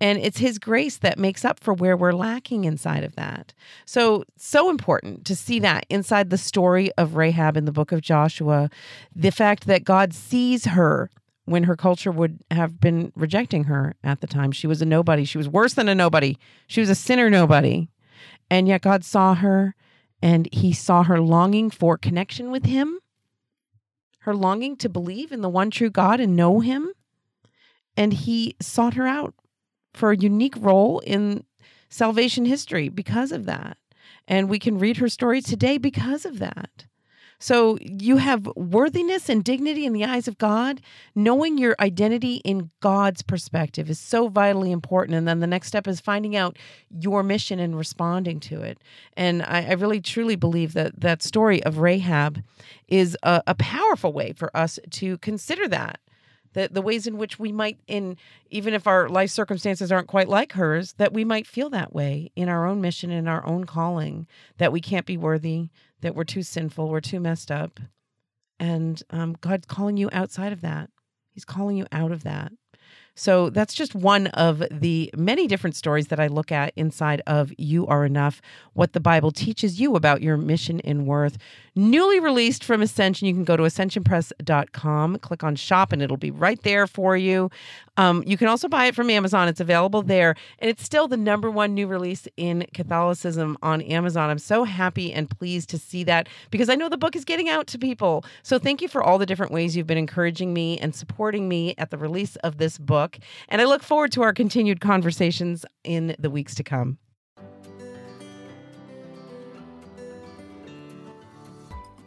[0.00, 3.52] And it's His grace that makes up for where we're lacking inside of that.
[3.84, 8.00] So, so important to see that inside the story of Rahab in the book of
[8.00, 8.70] Joshua.
[9.14, 11.10] The fact that God sees her
[11.44, 14.52] when her culture would have been rejecting her at the time.
[14.52, 15.24] She was a nobody.
[15.24, 16.36] She was worse than a nobody.
[16.66, 17.88] She was a sinner nobody.
[18.48, 19.74] And yet God saw her
[20.22, 23.00] and He saw her longing for connection with Him,
[24.20, 26.90] her longing to believe in the one true God and know Him.
[27.96, 29.34] And He sought her out
[29.92, 31.44] for a unique role in
[31.88, 33.76] salvation history because of that.
[34.28, 36.86] And we can read her story today because of that.
[37.42, 40.82] So you have worthiness and dignity in the eyes of God.
[41.14, 45.16] Knowing your identity in God's perspective is so vitally important.
[45.16, 46.58] And then the next step is finding out
[46.90, 48.78] your mission and responding to it.
[49.16, 52.42] And I, I really truly believe that that story of Rahab
[52.88, 55.98] is a, a powerful way for us to consider that
[56.52, 58.16] the the ways in which we might in
[58.50, 62.30] even if our life circumstances aren't quite like hers that we might feel that way
[62.36, 64.26] in our own mission in our own calling
[64.58, 65.68] that we can't be worthy
[66.00, 67.80] that we're too sinful we're too messed up.
[68.58, 70.90] And um, god's calling you outside of that.
[71.30, 72.52] He's calling you out of that
[73.20, 77.52] so that's just one of the many different stories that I look at inside of
[77.58, 78.40] You Are Enough,
[78.72, 81.36] what the Bible teaches you about your mission and worth.
[81.76, 86.30] Newly released from Ascension, you can go to ascensionpress.com, click on shop, and it'll be
[86.30, 87.50] right there for you.
[87.96, 89.48] Um, you can also buy it from Amazon.
[89.48, 90.34] It's available there.
[90.58, 94.30] And it's still the number one new release in Catholicism on Amazon.
[94.30, 97.48] I'm so happy and pleased to see that because I know the book is getting
[97.48, 98.24] out to people.
[98.42, 101.74] So thank you for all the different ways you've been encouraging me and supporting me
[101.76, 103.09] at the release of this book.
[103.48, 106.98] And I look forward to our continued conversations in the weeks to come.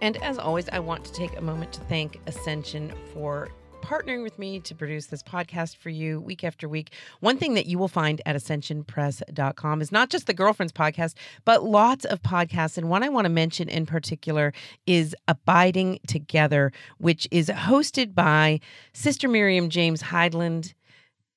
[0.01, 3.47] And as always, I want to take a moment to thank Ascension for
[3.83, 6.93] partnering with me to produce this podcast for you week after week.
[7.19, 11.63] One thing that you will find at ascensionpress.com is not just the Girlfriends podcast, but
[11.63, 12.77] lots of podcasts.
[12.77, 14.53] And one I want to mention in particular
[14.85, 18.61] is Abiding Together, which is hosted by
[18.93, 20.73] Sister Miriam James Heidland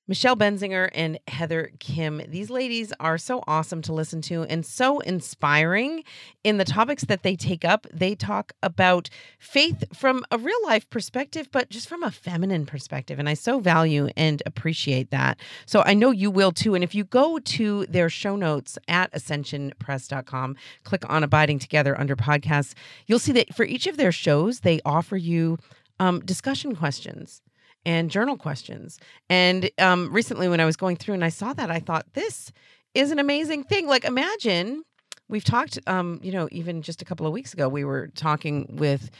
[0.08, 2.30] Michelle Benzinger and Heather Khym.
[2.30, 6.04] These ladies are so awesome to listen to and so inspiring
[6.44, 7.88] in the topics that they take up.
[7.92, 13.18] They talk about faith from a real life perspective, but just from a feminine perspective.
[13.18, 15.40] And I so value and appreciate that.
[15.66, 16.76] So I know you will too.
[16.76, 22.14] And if you go to their show notes at ascensionpress.com, click on Abiding Together under
[22.14, 22.74] podcasts,
[23.06, 25.58] you'll see that for each of their shows, they offer you
[25.98, 27.42] um, discussion questions
[27.86, 28.98] and journal questions.
[29.30, 32.52] And um, recently, when I was going through and I saw that, I thought, this
[32.92, 33.86] is an amazing thing.
[33.86, 34.82] Like, imagine
[35.28, 38.76] we've talked, um, you know, even just a couple of weeks ago, we were talking
[38.76, 39.10] with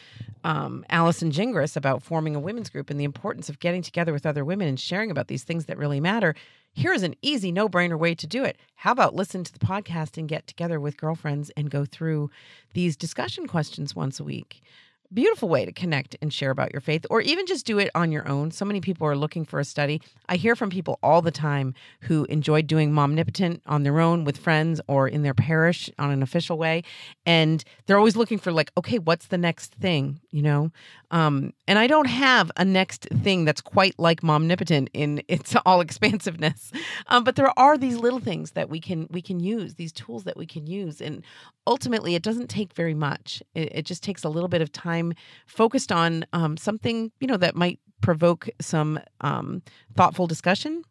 [0.43, 4.27] um, Allison Gingras about forming a women's group and the importance of getting together with
[4.27, 6.35] other women and sharing about these things that really matter.
[6.73, 8.59] Here is an easy, no brainer way to do it.
[8.75, 12.31] How about listen to the podcast and get together with girlfriends and go through
[12.75, 14.61] these discussion questions once a week?
[15.13, 18.13] Beautiful way to connect and share about your faith or even just do it on
[18.13, 18.51] your own.
[18.51, 20.01] So many people are looking for a study.
[20.29, 24.37] I hear from people all the time who enjoy doing momnipotent on their own with
[24.37, 26.83] friends or in their parish on an official way
[27.25, 30.21] and they're always looking for like okay what's the next thing?
[30.31, 30.71] You know?
[31.11, 35.81] Um, and i don't have a next thing that's quite like momnipotent in its all
[35.81, 36.73] expansiveness.
[37.07, 40.25] Um, but there are these little things that we can we can use these tools
[40.25, 41.23] that we can use and
[41.67, 45.13] ultimately it doesn't take very much it, it just takes a little bit of time
[45.47, 49.63] focused on um, something you know that might provoke some um,
[49.95, 50.83] thoughtful discussion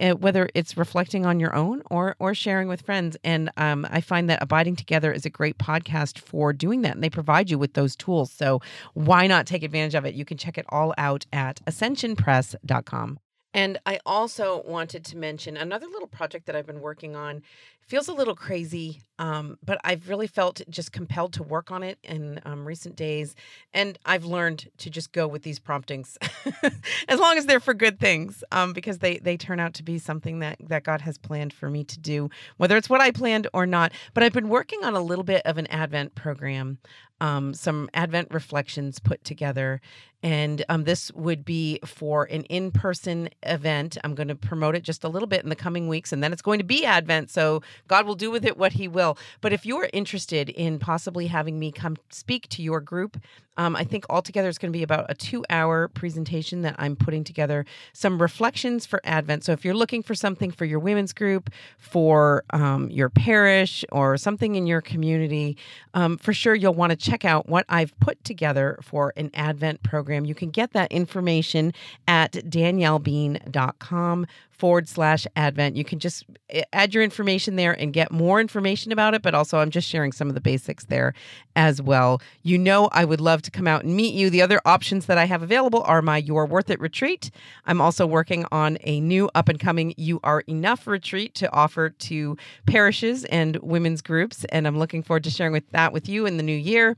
[0.00, 3.16] uh, whether it's reflecting on your own or or sharing with friends.
[3.24, 7.02] And um, I find that abiding together is a great podcast for doing that, and
[7.02, 8.30] they provide you with those tools.
[8.30, 8.60] So
[8.94, 10.14] why not take advantage of it?
[10.14, 13.18] You can check it all out at ascensionpress.com.
[13.56, 17.42] And I also wanted to mention another little project that I've been working on
[17.86, 21.98] feels a little crazy, um, but I've really felt just compelled to work on it
[22.02, 23.34] in um, recent days.
[23.72, 26.18] And I've learned to just go with these promptings
[27.08, 29.98] as long as they're for good things, um, because they, they turn out to be
[29.98, 33.46] something that, that God has planned for me to do, whether it's what I planned
[33.54, 33.92] or not.
[34.12, 36.78] But I've been working on a little bit of an Advent program,
[37.20, 39.80] um, some Advent reflections put together.
[40.22, 43.96] And um, this would be for an in person event.
[44.02, 46.32] I'm going to promote it just a little bit in the coming weeks, and then
[46.32, 47.30] it's going to be Advent.
[47.30, 49.18] So God will do with it what He will.
[49.40, 53.18] But if you're interested in possibly having me come speak to your group,
[53.58, 56.96] um, I think altogether it's going to be about a two hour presentation that I'm
[56.96, 59.44] putting together some reflections for Advent.
[59.44, 64.16] So if you're looking for something for your women's group, for um, your parish, or
[64.16, 65.56] something in your community,
[65.94, 69.82] um, for sure you'll want to check out what I've put together for an Advent
[69.82, 70.24] program.
[70.24, 71.72] You can get that information
[72.08, 74.26] at daniellebean.com
[74.58, 75.76] forward slash advent.
[75.76, 79.22] You can just eh, add your information there and get more information about it.
[79.22, 81.14] But also, I'm just sharing some of the basics there
[81.54, 82.20] as well.
[82.42, 84.30] You know, I would love to come out and meet you.
[84.30, 87.30] The other options that I have available are my You're Worth It retreat.
[87.64, 91.90] I'm also working on a new up and coming You Are Enough retreat to offer
[91.90, 92.36] to
[92.66, 94.44] parishes and women's groups.
[94.50, 96.96] And I'm looking forward to sharing with that with you in the new year.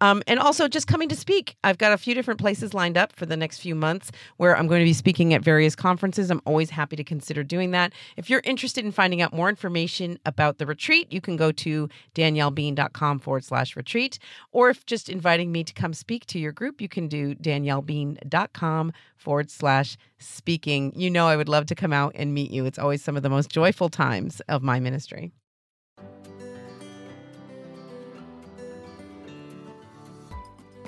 [0.00, 1.56] Um, and also just coming to speak.
[1.64, 4.66] I've got a few different places lined up for the next few months where I'm
[4.66, 6.30] going to be speaking at various conferences.
[6.30, 7.92] I'm always happy to consider doing that.
[8.16, 11.88] If you're interested in finding out more information about the retreat, you can go to
[12.14, 14.18] daniellebean.com forward slash retreat.
[14.52, 18.92] Or if just inviting me to come speak to your group, you can do daniellebean.com
[19.16, 20.92] forward slash speaking.
[20.94, 22.66] You know, I would love to come out and meet you.
[22.66, 25.32] It's always some of the most joyful times of my ministry.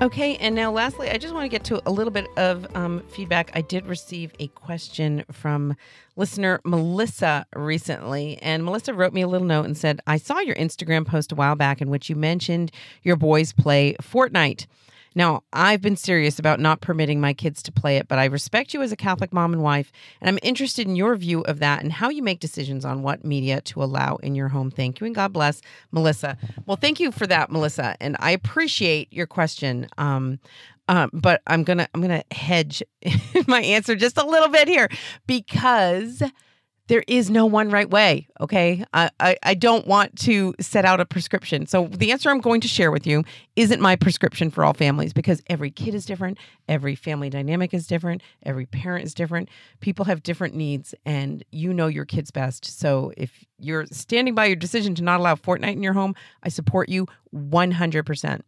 [0.02, 3.00] Okay, and now lastly, I just want to get to a little bit of um,
[3.10, 3.50] feedback.
[3.52, 5.76] I did receive a question from
[6.16, 10.56] listener Melissa recently, and Melissa wrote me a little note and said, I saw your
[10.56, 12.72] Instagram post a while back in which you mentioned
[13.02, 14.64] your boys play Fortnite.
[15.14, 18.74] Now, I've been serious about not permitting my kids to play it, but I respect
[18.74, 19.90] you as a Catholic mom and wife,
[20.20, 23.24] and I'm interested in your view of that and how you make decisions on what
[23.24, 24.70] media to allow in your home.
[24.70, 26.36] Thank you, and God bless, Melissa.
[26.66, 29.88] Well, thank you for that, Melissa, and I appreciate your question.
[29.98, 30.38] Um,
[30.88, 32.82] um, but I'm gonna I'm gonna hedge
[33.46, 34.88] my answer just a little bit here
[35.26, 36.20] because
[36.90, 38.26] there is no one right way.
[38.40, 38.84] Okay.
[38.92, 41.66] I, I, I, don't want to set out a prescription.
[41.66, 43.22] So, the answer I'm going to share with you
[43.54, 46.36] isn't my prescription for all families because every kid is different.
[46.68, 48.22] Every family dynamic is different.
[48.42, 49.50] Every parent is different.
[49.78, 52.64] People have different needs, and you know your kids best.
[52.80, 56.48] So, if you're standing by your decision to not allow Fortnite in your home, I
[56.48, 58.40] support you 100%.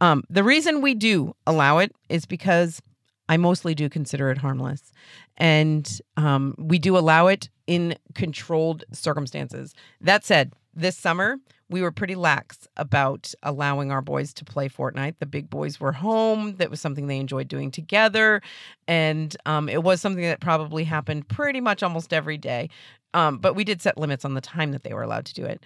[0.00, 2.80] Um, the reason we do allow it is because
[3.28, 4.92] I mostly do consider it harmless.
[5.36, 9.74] And um, we do allow it in controlled circumstances.
[10.00, 11.36] That said, this summer,
[11.68, 15.16] we were pretty lax about allowing our boys to play Fortnite.
[15.18, 16.56] The big boys were home.
[16.56, 18.40] That was something they enjoyed doing together.
[18.86, 22.70] And um, it was something that probably happened pretty much almost every day.
[23.12, 25.44] Um, but we did set limits on the time that they were allowed to do
[25.44, 25.62] it.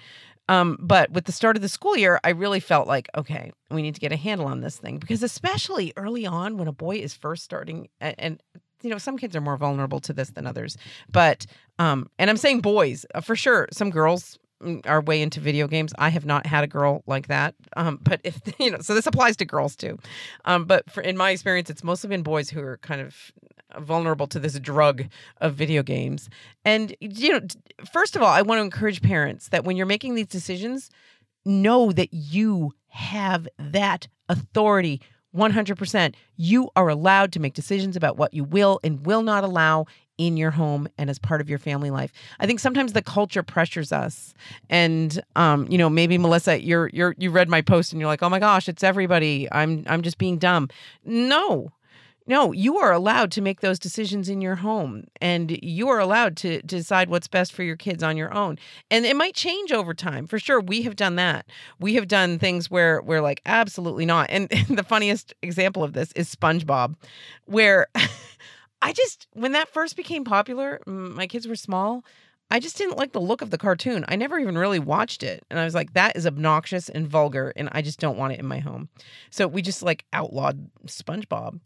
[0.49, 3.81] Um, but with the start of the school year, I really felt like, okay, we
[3.81, 6.97] need to get a handle on this thing because, especially early on, when a boy
[6.97, 8.43] is first starting, and, and
[8.83, 10.77] you know, some kids are more vulnerable to this than others.
[11.11, 11.47] But,
[11.79, 13.69] um, and I'm saying boys uh, for sure.
[13.73, 15.93] Some girls mm, are way into video games.
[15.99, 17.55] I have not had a girl like that.
[17.77, 19.99] Um, but if you know, so this applies to girls too.
[20.45, 23.33] Um, but for in my experience, it's mostly been boys who are kind of
[23.81, 25.05] vulnerable to this drug
[25.41, 26.29] of video games.
[26.65, 27.41] And you know,
[27.93, 30.91] first of all, I want to encourage parents that when you're making these decisions,
[31.45, 35.01] know that you have that authority
[35.37, 36.15] 100%.
[36.37, 39.87] You are allowed to make decisions about what you will and will not allow
[40.19, 42.13] in your home and as part of your family life.
[42.39, 44.35] I think sometimes the culture pressures us.
[44.69, 48.23] And um, you know, maybe Melissa, you're you're you read my post and you're like,
[48.23, 49.49] "Oh my gosh, it's everybody.
[49.51, 50.69] I'm I'm just being dumb."
[51.05, 51.73] No.
[52.27, 56.37] No, you are allowed to make those decisions in your home and you are allowed
[56.39, 58.59] to, decide what's best for your kids on your own.
[58.91, 60.27] And it might change over time.
[60.27, 61.47] For sure, we have done that.
[61.81, 64.31] We have done things where we're like absolutely not.
[64.31, 66.95] And, and the funniest example of this is SpongeBob
[67.47, 67.89] where
[68.83, 72.05] I just when that first became popular, my kids were small,
[72.53, 74.05] I just didn't like the look of the cartoon.
[74.09, 75.43] I never even really watched it.
[75.51, 78.41] And I was like, that is obnoxious and vulgar, and I just don't want it
[78.41, 78.91] in my home.
[79.31, 81.61] So we just like outlawed SpongeBob.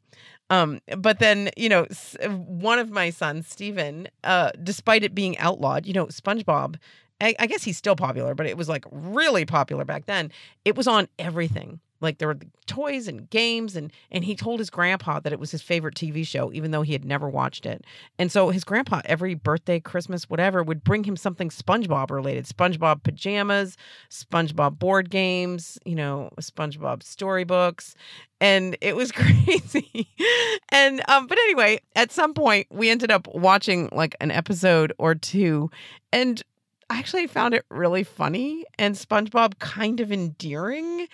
[0.48, 1.86] Um, but then, you know,
[2.28, 6.76] one of my sons, Steven, uh, despite it being outlawed, you know, SpongeBob,
[7.20, 10.30] I, I guess he's still popular, but it was like really popular back then.
[10.64, 14.70] It was on everything like there were toys and games and and he told his
[14.70, 17.84] grandpa that it was his favorite TV show even though he had never watched it.
[18.18, 22.44] And so his grandpa every birthday, Christmas, whatever would bring him something SpongeBob related.
[22.44, 23.76] SpongeBob pajamas,
[24.10, 27.94] SpongeBob board games, you know, SpongeBob storybooks
[28.40, 30.08] and it was crazy.
[30.70, 35.14] and um but anyway, at some point we ended up watching like an episode or
[35.14, 35.70] two
[36.12, 36.42] and
[36.88, 41.08] I actually found it really funny and SpongeBob kind of endearing.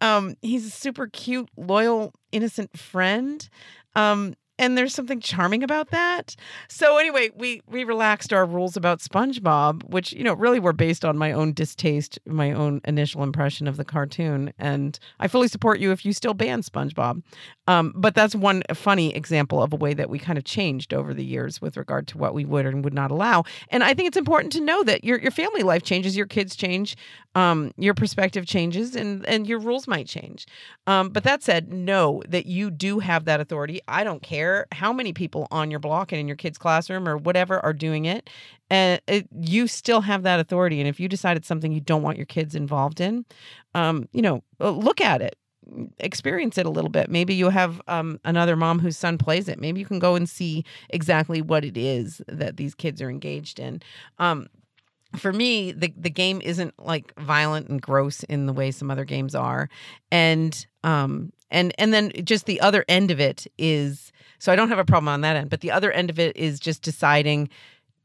[0.00, 3.46] Um, he's a super cute, loyal, innocent friend.
[3.94, 6.34] Um, and there's something charming about that.
[6.68, 11.04] So anyway, we we relaxed our rules about SpongeBob, which you know really were based
[11.04, 15.80] on my own distaste, my own initial impression of the cartoon, and I fully support
[15.80, 17.22] you if you still ban SpongeBob.
[17.66, 21.12] Um, but that's one funny example of a way that we kind of changed over
[21.12, 23.44] the years with regard to what we would and would not allow.
[23.68, 26.56] And I think it's important to know that your your family life changes, your kids
[26.56, 26.96] change,
[27.34, 30.46] um, your perspective changes, and and your rules might change.
[30.86, 33.80] Um, but that said, know that you do have that authority.
[33.86, 37.08] I don't care care how many people on your block and in your kid's classroom
[37.08, 38.30] or whatever are doing it.
[38.70, 40.80] And it, you still have that authority.
[40.80, 43.24] And if you decide it's something you don't want your kids involved in,
[43.74, 45.36] um, you know, uh, look at it
[45.98, 47.10] experience it a little bit.
[47.10, 49.60] Maybe you have um, another mom whose son plays it.
[49.60, 53.60] Maybe you can go and see exactly what it is that these kids are engaged
[53.60, 53.82] in.
[54.18, 54.46] Um,
[55.16, 59.04] for me, the the game isn't like violent and gross in the way some other
[59.04, 59.68] games are,
[60.10, 64.68] and um and and then just the other end of it is so I don't
[64.68, 65.50] have a problem on that end.
[65.50, 67.48] But the other end of it is just deciding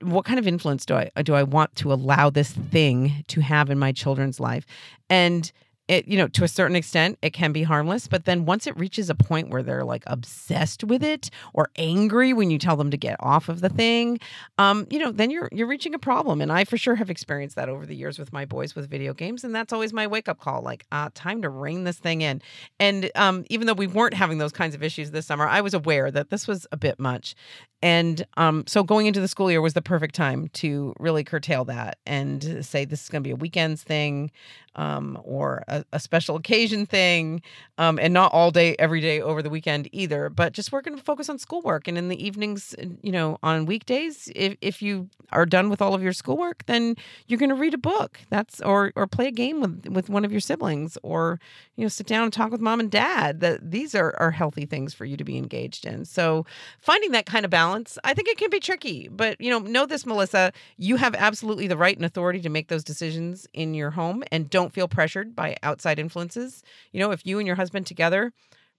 [0.02, 3.70] what kind of influence do I do I want to allow this thing to have
[3.70, 4.66] in my children's life?
[5.10, 5.52] And
[5.88, 8.78] it you know to a certain extent it can be harmless but then once it
[8.78, 12.90] reaches a point where they're like obsessed with it or angry when you tell them
[12.90, 14.20] to get off of the thing
[14.58, 16.42] um you know then you're you're reaching a problem.
[16.42, 19.14] And i for sure have experienced that over the years with my boys with video
[19.14, 22.22] games and that's always my wake up call like uh time to rein this thing
[22.22, 22.42] in.
[22.80, 25.74] And um even though we weren't having those kinds of issues this summer i was
[25.74, 27.36] aware that this was a bit much
[27.84, 31.66] and um, so going into the school year was the perfect time to really curtail
[31.66, 34.32] that and say this is going to be a weekends thing
[34.76, 37.42] um, or a, a, special occasion thing
[37.78, 40.30] um, and not all day, every day over the weekend either.
[40.30, 41.88] But just we're going to focus on schoolwork.
[41.88, 45.94] And in the evenings, you know, on weekdays, if, if you are done with all
[45.94, 46.96] of your schoolwork, then
[47.28, 48.20] you're going to read a book.
[48.30, 51.40] That's or or play a game with, with one of your siblings or,
[51.76, 53.42] you know, sit down and talk with mom and dad.
[53.42, 56.06] That these are, are healthy things for you to be engaged in.
[56.06, 56.46] So
[56.80, 57.98] finding that kind of balance balance.
[58.04, 61.68] I think it can be tricky, but you know, know this, Melissa, you have absolutely
[61.68, 65.36] the right and authority to make those decisions in your home and don't feel pressured
[65.36, 66.64] by outside influences.
[66.92, 68.32] You know, if you and your husband together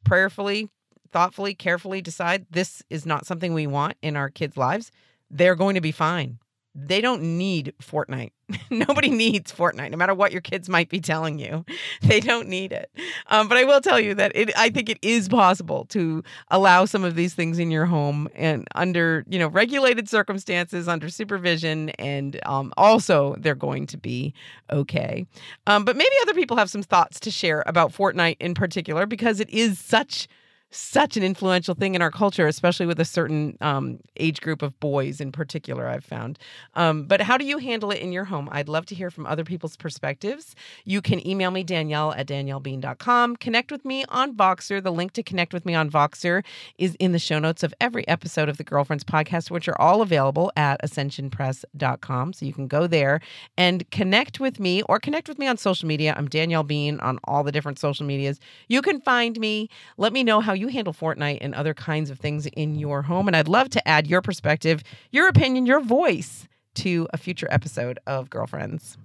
[0.04, 0.68] prayerfully,
[1.12, 4.90] thoughtfully, carefully decide this is not something we want in our kids' lives,
[5.30, 6.38] they're going to be fine
[6.74, 8.32] they don't need Fortnite.
[8.70, 11.64] Nobody needs Fortnite, no matter what your kids might be telling you.
[12.02, 12.90] They don't need it.
[13.28, 16.84] Um, but I will tell you that it, I think it is possible to allow
[16.84, 21.90] some of these things in your home and under you know regulated circumstances, under supervision,
[21.90, 24.34] and um, also they're going to be
[24.70, 25.26] okay.
[25.66, 29.40] Um, but maybe other people have some thoughts to share about Fortnite in particular because
[29.40, 30.28] it is such
[30.74, 34.78] such an influential thing in our culture, especially with a certain um, age group of
[34.80, 36.38] boys in particular, I've found.
[36.74, 38.48] Um, but how do you handle it in your home?
[38.50, 40.54] I'd love to hear from other people's perspectives.
[40.84, 43.36] You can email me, Danielle at daniellebean.com.
[43.36, 44.82] Connect with me on Voxer.
[44.82, 46.44] The link to connect with me on Voxer
[46.78, 50.02] is in the show notes of every episode of the Girlfriends podcast, which are all
[50.02, 52.32] available at ascensionpress.com.
[52.32, 53.20] So you can go there
[53.56, 56.14] and connect with me or connect with me on social media.
[56.16, 58.40] I'm Danielle Bean on all the different social medias.
[58.68, 59.68] You can find me.
[59.96, 63.02] Let me know how you you handle Fortnite and other kinds of things in your
[63.02, 63.26] home.
[63.26, 67.98] And I'd love to add your perspective, your opinion, your voice to a future episode
[68.06, 68.96] of Girlfriends.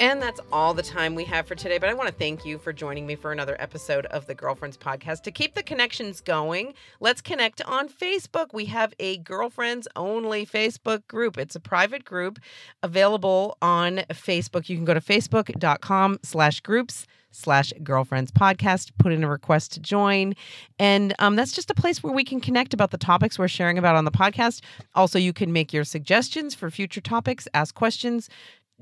[0.00, 1.76] And that's all the time we have for today.
[1.76, 4.78] But I want to thank you for joining me for another episode of the Girlfriends
[4.78, 5.24] Podcast.
[5.24, 8.54] To keep the connections going, let's connect on Facebook.
[8.54, 11.36] We have a girlfriends only Facebook group.
[11.36, 12.38] It's a private group
[12.82, 14.70] available on Facebook.
[14.70, 19.80] You can go to facebook.com slash groups slash girlfriends podcast put in a request to
[19.80, 20.34] join
[20.78, 23.78] and um, that's just a place where we can connect about the topics we're sharing
[23.78, 24.62] about on the podcast
[24.94, 28.28] also you can make your suggestions for future topics ask questions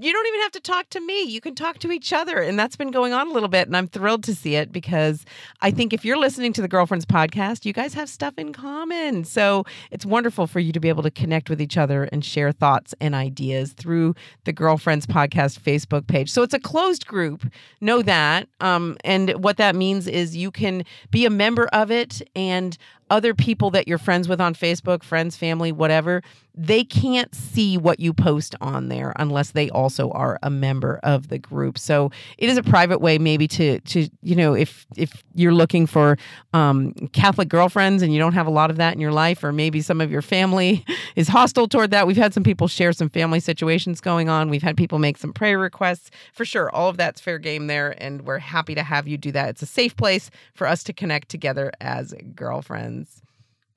[0.01, 1.23] you don't even have to talk to me.
[1.23, 2.39] You can talk to each other.
[2.39, 3.67] And that's been going on a little bit.
[3.67, 5.25] And I'm thrilled to see it because
[5.61, 9.25] I think if you're listening to the Girlfriends podcast, you guys have stuff in common.
[9.25, 12.53] So it's wonderful for you to be able to connect with each other and share
[12.53, 16.31] thoughts and ideas through the Girlfriends podcast Facebook page.
[16.31, 17.51] So it's a closed group.
[17.81, 18.49] Know that.
[18.61, 22.79] Um, and what that means is you can be a member of it and
[23.11, 26.23] other people that you're friends with on Facebook, friends, family, whatever,
[26.59, 31.29] they can't see what you post on there unless they also are a member of
[31.29, 31.79] the group.
[31.79, 35.87] So it is a private way maybe to to you know if if you're looking
[35.87, 36.17] for
[36.53, 39.53] um, Catholic girlfriends and you don't have a lot of that in your life or
[39.53, 40.85] maybe some of your family
[41.17, 42.09] is hostile toward that.
[42.09, 44.51] We've had some people share some family situations going on.
[44.51, 46.11] We've had people make some prayer requests.
[46.33, 49.31] For sure, all of that's fair game there and we're happy to have you do
[49.31, 49.51] that.
[49.51, 52.98] It's a safe place for us to connect together as girlfriends.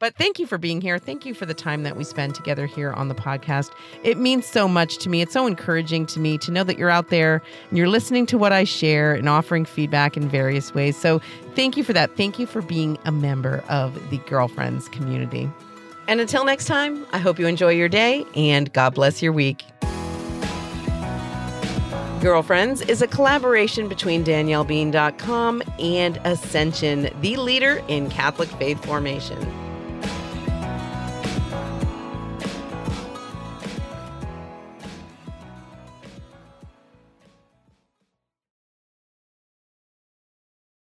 [0.01, 0.97] But thank you for being here.
[0.97, 3.69] Thank you for the time that we spend together here on the podcast.
[4.03, 5.21] It means so much to me.
[5.21, 8.37] It's so encouraging to me to know that you're out there and you're listening to
[8.39, 10.97] what I share and offering feedback in various ways.
[10.97, 11.21] So
[11.53, 12.17] thank you for that.
[12.17, 15.47] Thank you for being a member of the Girlfriends community.
[16.07, 19.63] And until next time, I hope you enjoy your day and God bless your week.
[22.21, 29.60] Girlfriends is a collaboration between DanielleBean.com and Ascension, the leader in Catholic faith formation.